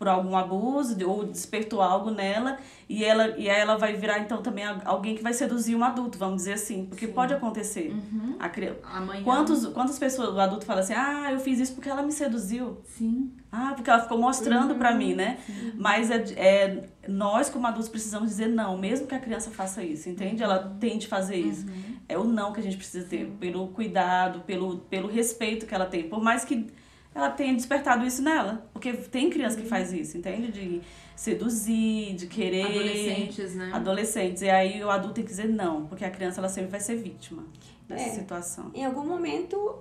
[0.01, 2.57] por algum abuso ou despertou algo nela
[2.89, 6.37] e ela e ela vai virar então também alguém que vai seduzir um adulto, vamos
[6.37, 7.13] dizer assim, porque Sim.
[7.13, 7.93] pode acontecer.
[7.93, 8.35] Uhum.
[8.39, 8.81] A criança.
[9.23, 12.79] Quantos quantas pessoas o adulto fala assim: "Ah, eu fiz isso porque ela me seduziu".
[12.83, 13.31] Sim.
[13.53, 14.79] Ah, porque ela ficou mostrando uhum.
[14.79, 15.39] para mim, né?
[15.45, 15.73] Sim.
[15.77, 20.09] Mas é, é nós como adultos precisamos dizer não, mesmo que a criança faça isso,
[20.09, 20.43] entende?
[20.43, 20.79] Ela uhum.
[20.79, 21.67] tente fazer isso.
[21.67, 21.97] Uhum.
[22.09, 25.85] É o não que a gente precisa ter, pelo cuidado, pelo pelo respeito que ela
[25.85, 26.05] tem.
[26.09, 26.67] Por mais que
[27.15, 28.69] ela tenha despertado isso nela.
[28.73, 30.53] Porque tem criança que faz isso, entende?
[30.53, 30.81] De
[31.17, 32.67] seduzir, de querer.
[32.67, 33.71] Adolescentes, né?
[33.73, 34.43] Adolescentes.
[34.43, 36.97] E aí o adulto tem que dizer não, porque a criança ela sempre vai ser
[36.97, 37.45] vítima
[37.89, 38.71] dessa é, situação.
[38.75, 39.79] Em algum momento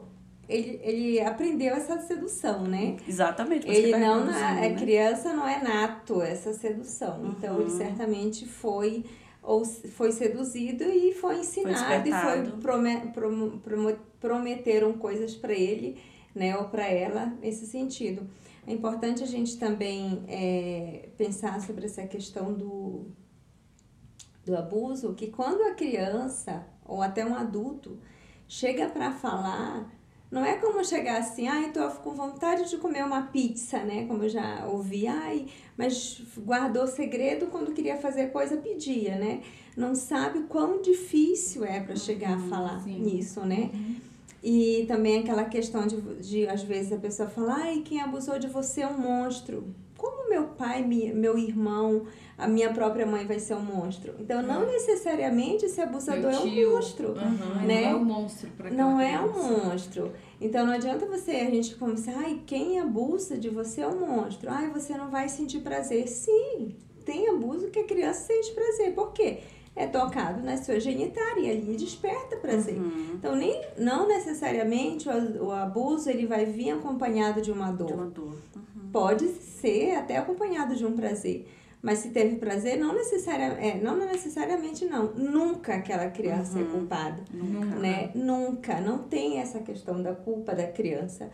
[0.49, 2.97] ele, ele aprendeu essa sedução, né?
[3.07, 3.69] Exatamente.
[3.69, 4.73] Ele não na, né?
[4.73, 7.21] criança não é nato essa sedução.
[7.21, 7.35] Uhum.
[7.37, 9.05] Então ele certamente foi
[9.41, 15.53] ou foi seduzido e foi ensinado foi e foi prome, prom, prom, prometeram coisas para
[15.53, 15.97] ele
[16.33, 18.29] né, ou para ela nesse sentido.
[18.67, 23.07] É importante a gente também é, pensar sobre essa questão do,
[24.45, 27.97] do abuso, que quando a criança ou até um adulto
[28.47, 29.89] chega para falar,
[30.31, 34.05] não é como chegar assim, ai, tô com vontade de comer uma pizza, né?
[34.05, 39.41] Como eu já ouvi, ai, mas guardou segredo quando queria fazer coisa, pedia, né?
[39.75, 42.99] Não sabe quão difícil é para chegar a falar Sim.
[42.99, 43.71] nisso, né?
[43.73, 43.95] Uhum.
[44.41, 48.47] E também aquela questão de, de às vezes, a pessoa falar, ai, quem abusou de
[48.47, 49.73] você é um monstro.
[49.97, 52.05] Como meu pai, meu irmão,
[52.37, 54.15] a minha própria mãe vai ser um monstro?
[54.17, 54.67] Então, não é.
[54.67, 57.09] necessariamente esse abusador é um monstro.
[57.09, 57.81] Uhum, né?
[57.81, 60.13] Não é um monstro para Não é um monstro.
[60.39, 64.49] Então, não adianta você, a gente começar, ai, quem abusa de você é um monstro.
[64.49, 66.07] Ai, você não vai sentir prazer.
[66.07, 68.93] Sim, tem abuso que a criança sente prazer.
[68.93, 69.39] Por quê?
[69.79, 72.77] É tocado na sua genitália e ali desperta prazer.
[72.77, 73.13] Uhum.
[73.13, 77.87] Então, nem, não necessariamente o, o, abuso ele vai vir acompanhado de uma dor.
[77.87, 78.37] De uma dor.
[78.55, 78.91] Uhum.
[78.91, 81.47] Pode ser até acompanhado de um prazer.
[81.81, 85.13] Mas se teve prazer, não, necessaria, é, não necessariamente não.
[85.13, 86.67] Nunca aquela criança é uhum.
[86.67, 87.23] é culpada.
[87.33, 87.75] Nunca.
[87.77, 88.11] Né?
[88.13, 88.81] Nunca.
[88.81, 91.31] Não tem essa questão da culpa da criança.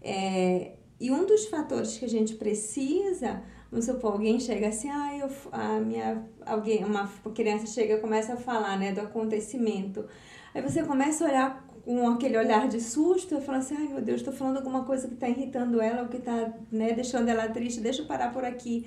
[0.00, 5.16] É, e um dos fatores que a gente precisa Vamos supor, alguém chega assim, ah,
[5.16, 10.06] eu, a minha, alguém, uma criança chega e começa a falar, né, do acontecimento.
[10.52, 14.02] Aí você começa a olhar com aquele olhar de susto e fala assim, ai meu
[14.02, 17.48] Deus, estou falando alguma coisa que está irritando ela ou que está né, deixando ela
[17.48, 18.86] triste, deixa eu parar por aqui.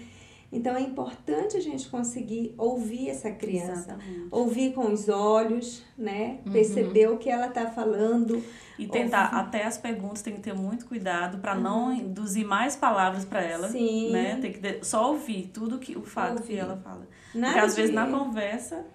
[0.53, 4.27] Então é importante a gente conseguir ouvir essa criança, Exatamente.
[4.29, 6.39] ouvir com os olhos, né?
[6.45, 6.51] Uhum.
[6.51, 8.41] Perceber o que ela está falando.
[8.77, 9.35] E tentar, ouvir.
[9.37, 11.61] até as perguntas tem que ter muito cuidado para uhum.
[11.61, 13.67] não induzir mais palavras para ela.
[13.67, 14.11] Sim.
[14.11, 14.37] Né?
[14.39, 16.53] Tem que só ouvir tudo que o fato ouvir.
[16.53, 17.07] que ela fala.
[17.33, 17.81] Nada Porque às de...
[17.81, 18.85] vezes na conversa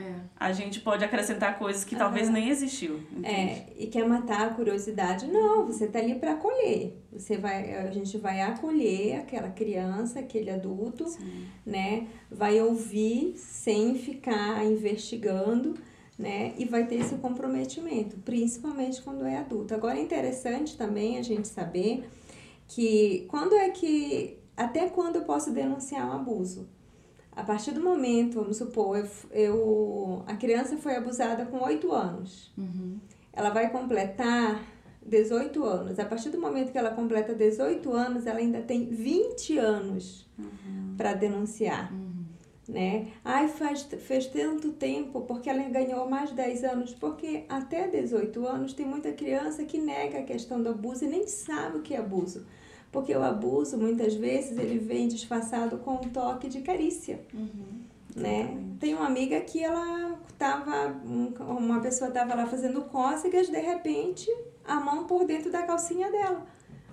[0.00, 0.20] é.
[0.36, 2.00] A gente pode acrescentar coisas que uhum.
[2.00, 3.00] talvez nem existiu.
[3.10, 3.26] Entende?
[3.26, 5.26] É, e quer matar a curiosidade?
[5.26, 6.96] Não, você tá ali para acolher.
[7.12, 11.46] Você vai, a gente vai acolher aquela criança, aquele adulto, Sim.
[11.66, 12.06] né?
[12.30, 15.74] Vai ouvir sem ficar investigando,
[16.18, 16.54] né?
[16.56, 19.74] E vai ter esse comprometimento, principalmente quando é adulto.
[19.74, 22.08] Agora é interessante também a gente saber
[22.68, 26.68] que quando é que até quando eu posso denunciar um abuso?
[27.38, 32.52] A partir do momento, vamos supor, eu, eu a criança foi abusada com 8 anos.
[32.58, 32.98] Uhum.
[33.32, 34.60] Ela vai completar
[35.06, 36.00] 18 anos.
[36.00, 40.94] A partir do momento que ela completa 18 anos, ela ainda tem 20 anos uhum.
[40.96, 41.92] para denunciar.
[41.92, 42.24] Uhum.
[42.68, 43.12] Né?
[43.24, 46.92] Ai, faz, fez tanto tempo porque ela ganhou mais 10 anos.
[46.92, 51.24] Porque até 18 anos tem muita criança que nega a questão do abuso e nem
[51.28, 52.44] sabe o que é abuso.
[52.90, 57.20] Porque o abuso, muitas vezes, ele vem disfarçado com um toque de carícia.
[57.34, 57.82] Uhum.
[58.16, 58.58] Né?
[58.80, 64.28] Tem uma amiga que ela tava, uma pessoa estava lá fazendo cócegas, de repente,
[64.64, 66.46] a mão por dentro da calcinha dela.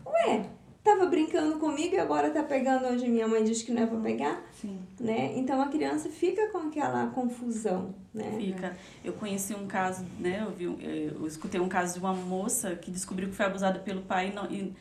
[0.06, 0.46] Ué,
[0.84, 4.00] tava brincando comigo e agora tá pegando onde minha mãe diz que não é para
[4.00, 4.43] pegar?
[4.54, 4.80] Sim.
[5.00, 5.34] Né?
[5.36, 8.36] Então a criança fica com aquela confusão, né?
[8.38, 8.78] Fica.
[9.04, 10.43] Eu conheci um caso, né?
[10.46, 14.04] Eu, vi, eu escutei um caso de uma moça que descobriu que foi abusada pelo
[14.04, 14.74] pai e, não, e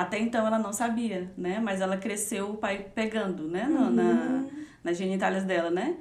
[0.00, 1.60] até então ela não sabia, né?
[1.60, 3.66] Mas ela cresceu o pai pegando, né?
[3.66, 3.90] Uhum.
[3.90, 4.44] Na,
[4.84, 5.96] nas genitálias dela, né?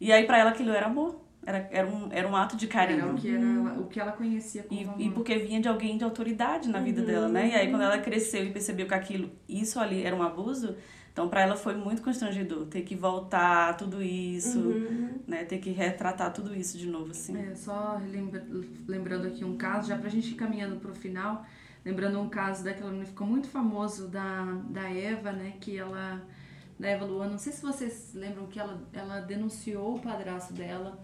[0.00, 1.20] E aí para ela aquilo era amor.
[1.44, 3.00] Era, era, um, era um ato de carinho.
[3.00, 5.00] Era o que, era, o que ela conhecia como E, amor.
[5.00, 7.48] e porque vinha de alguém de autoridade na vida dela, né?
[7.48, 10.76] E aí quando ela cresceu e percebeu que aquilo, isso ali era um abuso,
[11.12, 15.18] então para ela foi muito constrangedor ter que voltar tudo isso, Uhum.
[15.26, 15.42] né?
[15.44, 17.36] Ter que retratar tudo isso de novo, assim.
[17.36, 18.46] É, só lembra-
[18.86, 21.44] lembrando aqui um caso, já pra gente ir caminhando pro final,
[21.84, 25.54] lembrando um caso daquela menina que ficou muito famoso da, da Eva, né?
[25.60, 26.22] Que ela,
[26.78, 30.98] da Eva Luana, não sei se vocês lembram que ela, ela denunciou o padrasto dela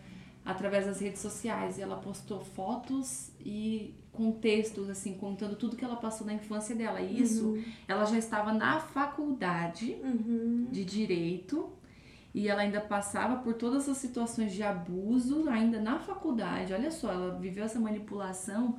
[0.44, 5.84] através das redes sociais e ela postou fotos e com textos, assim, contando tudo que
[5.84, 7.00] ela passou na infância dela.
[7.00, 7.56] E isso,
[7.86, 10.66] ela já estava na faculdade Uhum.
[10.72, 11.70] de direito
[12.34, 16.72] e ela ainda passava por todas as situações de abuso ainda na faculdade.
[16.72, 18.76] Olha só, ela viveu essa manipulação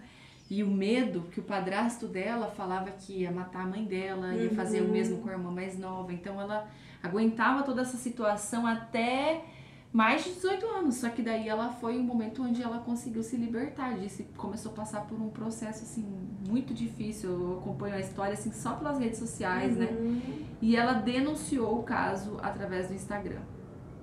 [0.50, 4.50] e o medo que o padrasto dela falava que ia matar a mãe dela, ia
[4.50, 6.12] fazer o mesmo com a irmã mais nova.
[6.12, 6.68] Então ela
[7.04, 9.46] aguentava toda essa situação até
[9.94, 10.96] mais de 18 anos.
[10.96, 14.72] Só que daí ela foi o momento onde ela conseguiu se libertar disso e começou
[14.72, 16.04] a passar por um processo assim
[16.48, 17.30] muito difícil.
[17.30, 19.86] Eu acompanho a história assim só pelas redes sociais, né?
[19.92, 20.22] Uhum.
[20.60, 23.42] E ela denunciou o caso através do Instagram.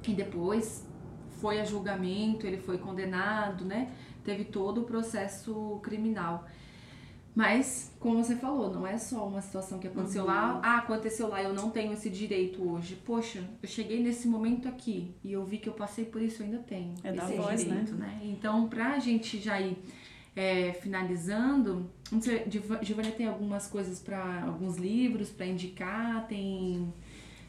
[0.07, 0.87] E depois
[1.41, 3.91] foi a julgamento, ele foi condenado, né?
[4.27, 6.45] Teve todo o processo criminal.
[7.33, 10.59] Mas, como você falou, não é só uma situação que aconteceu lá.
[10.65, 12.97] Ah, aconteceu lá, eu não tenho esse direito hoje.
[12.97, 16.47] Poxa, eu cheguei nesse momento aqui e eu vi que eu passei por isso, eu
[16.47, 18.19] ainda tenho É esse voz, direito, né?
[18.25, 19.77] Então, pra gente já ir
[20.35, 22.47] é, finalizando, não sei,
[22.83, 26.93] Giovanni tem algumas coisas para alguns livros para indicar, tem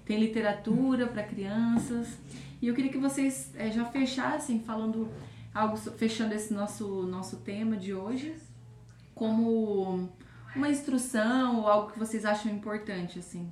[0.07, 2.17] tem literatura para crianças.
[2.61, 5.09] E eu queria que vocês é, já fechassem falando
[5.57, 8.35] algo fechando esse nosso nosso tema de hoje
[9.15, 10.07] como
[10.55, 13.51] uma instrução ou algo que vocês acham importante assim.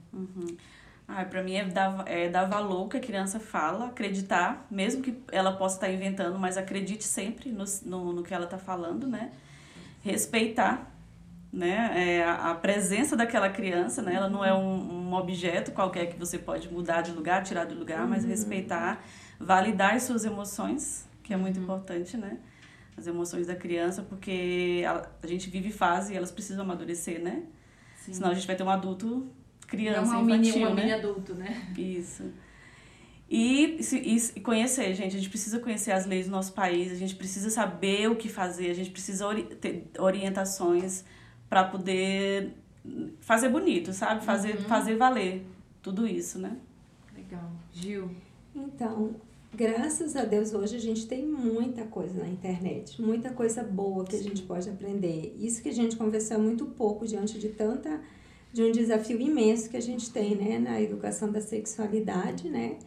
[1.08, 5.20] Ah, pra mim é dar, é dar valor que a criança fala, acreditar, mesmo que
[5.32, 9.32] ela possa estar inventando, mas acredite sempre no, no, no que ela está falando, né?
[10.03, 10.91] Respeitar,
[11.53, 11.91] né?
[11.95, 14.16] É, a, a presença daquela criança, né?
[14.16, 17.76] Ela não é um, um objeto qualquer que você pode mudar de lugar, tirar de
[17.76, 19.03] lugar, mas respeitar,
[19.39, 22.38] validar as suas emoções, que é muito importante, né?
[22.95, 27.43] As emoções da criança, porque a, a gente vive fase e elas precisam amadurecer, né?
[27.97, 28.13] Sim.
[28.13, 29.28] Senão a gente vai ter um adulto
[29.67, 30.82] criança, não é um mini, infantil, um né?
[30.82, 31.73] mini adulto, né?
[31.76, 32.23] Isso.
[33.28, 35.15] E, e, e conhecer, gente.
[35.15, 38.30] A gente precisa conhecer as leis do nosso país, a gente precisa saber o que
[38.30, 41.03] fazer, a gente precisa ori ter orientações
[41.49, 42.53] para poder
[43.19, 44.23] fazer bonito, sabe?
[44.23, 45.43] Fazer, fazer valer
[45.82, 46.55] tudo isso, né?
[47.15, 47.51] Legal.
[47.73, 48.11] Gil.
[48.55, 49.15] Então,
[49.56, 54.16] graças a Deus hoje a gente tem muita coisa na internet, muita coisa boa que
[54.16, 55.34] a gente pode aprender.
[55.39, 58.01] Isso que a gente conversou é muito pouco diante de tanta
[58.51, 62.78] de um desafio imenso que a gente tem, né, na educação da sexualidade, né,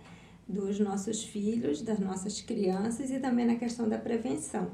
[0.47, 4.71] dos nossos filhos, das nossas crianças e também na questão da prevenção.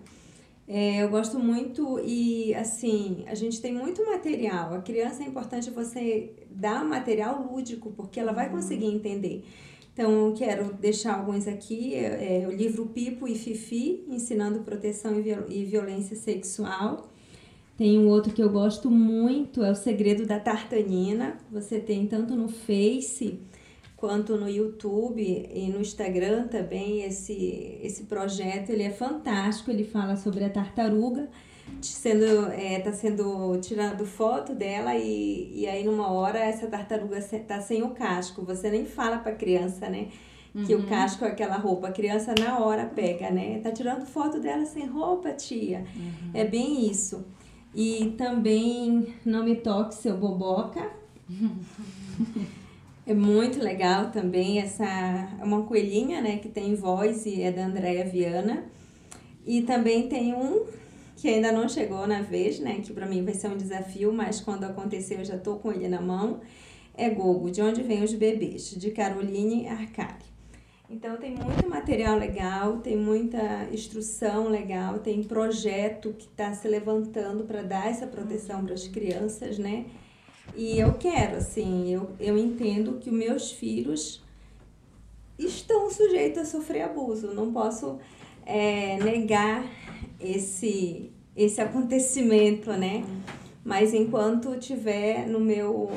[0.66, 4.74] É, eu gosto muito e assim a gente tem muito material.
[4.74, 9.44] A criança é importante você dar material lúdico porque ela vai conseguir entender.
[9.94, 11.94] Então, quero deixar alguns aqui.
[11.94, 17.08] É, é o livro Pipo e Fifi, Ensinando Proteção e, e Violência Sexual.
[17.78, 21.38] Tem um outro que eu gosto muito, é O Segredo da Tartanina.
[21.50, 23.40] Você tem tanto no Face
[23.96, 28.70] quanto no YouTube e no Instagram também esse, esse projeto.
[28.70, 31.28] Ele é fantástico, ele fala sobre a tartaruga.
[31.80, 37.60] Sendo, é, tá sendo tirado foto dela e, e aí numa hora essa tartaruga tá
[37.60, 38.42] sem o casco.
[38.44, 40.08] Você nem fala pra criança, né?
[40.66, 41.88] Que o casco é aquela roupa.
[41.88, 43.58] A criança na hora pega, né?
[43.58, 45.84] Tá tirando foto dela sem roupa, tia.
[46.32, 47.24] É bem isso.
[47.74, 50.90] E também Não Me Toque Seu Boboca.
[53.06, 57.66] É muito legal também essa é uma coelhinha, né, que tem voz e é da
[57.66, 58.64] Andréia Viana.
[59.46, 60.64] E também tem um
[61.24, 64.42] que ainda não chegou na vez, né, que para mim vai ser um desafio, mas
[64.42, 66.42] quando acontecer eu já tô com ele na mão.
[66.94, 70.26] É Gogo, de onde vêm os bebês, de Caroline Arcari.
[70.90, 77.44] Então tem muito material legal, tem muita instrução legal, tem projeto que está se levantando
[77.44, 79.86] para dar essa proteção para as crianças, né?
[80.54, 84.22] E eu quero, assim, eu, eu entendo que os meus filhos
[85.38, 87.32] estão sujeitos a sofrer abuso.
[87.32, 87.98] Não posso
[88.44, 89.64] é, negar
[90.20, 93.04] esse, esse acontecimento, né?
[93.64, 95.88] Mas enquanto tiver no meu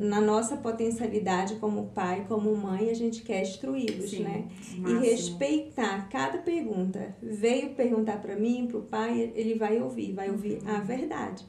[0.00, 4.44] na nossa potencialidade como pai, como mãe, a gente quer instruí-los, né?
[4.48, 4.88] máximo.
[4.88, 7.16] E respeitar cada pergunta.
[7.20, 10.68] Veio perguntar para mim, para o pai, ele vai ouvir, vai ouvir Uhum.
[10.74, 11.44] a verdade,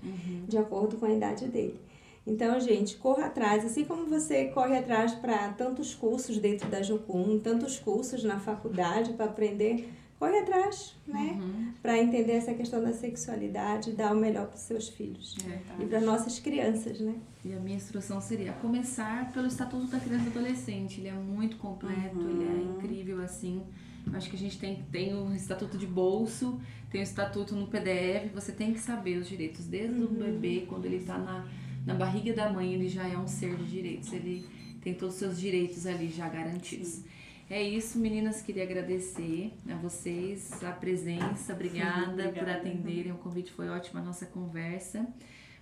[0.47, 1.80] de acordo com a idade dele.
[2.25, 7.39] Então, gente, corra atrás, assim como você corre atrás para tantos cursos dentro da Jocum,
[7.39, 9.89] tantos cursos na faculdade para aprender,
[10.20, 11.38] corre atrás, né?
[11.39, 11.74] Uhum.
[11.82, 15.84] Para entender essa questão da sexualidade, dar o melhor para os seus filhos É.
[15.84, 17.15] e para nossas crianças, né?
[17.45, 20.99] E a minha instrução seria começar pelo Estatuto da Criança e Adolescente.
[20.99, 23.63] Ele é muito completo, ele é incrível assim.
[24.05, 26.59] Eu acho que a gente tem, tem o Estatuto de Bolso,
[26.89, 29.65] tem o Estatuto no PDF, você tem que saber os direitos.
[29.65, 31.45] Desde o bebê, quando ele está na,
[31.86, 34.11] na barriga da mãe, ele já é um ser de direitos.
[34.13, 34.45] Ele
[34.82, 37.01] tem todos os seus direitos ali já garantidos.
[37.49, 38.41] É isso, meninas.
[38.41, 41.53] Queria agradecer a vocês a presença.
[41.53, 42.39] Obrigada, obrigada.
[42.39, 43.13] por atenderem.
[43.13, 45.07] O convite foi ótimo, a nossa conversa.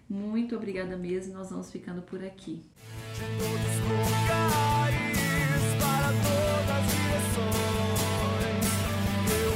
[0.10, 1.34] Muito obrigada mesmo.
[1.34, 2.64] Nós vamos ficando por aqui.
[3.14, 5.18] De todos lugares,
[5.80, 8.66] para todas direções,
[9.32, 9.54] eu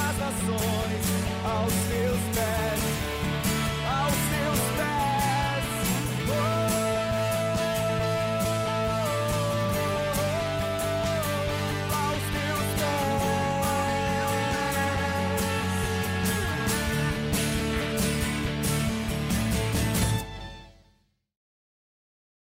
[0.00, 1.04] as nações
[1.44, 1.74] aos
[2.34, 2.93] pés.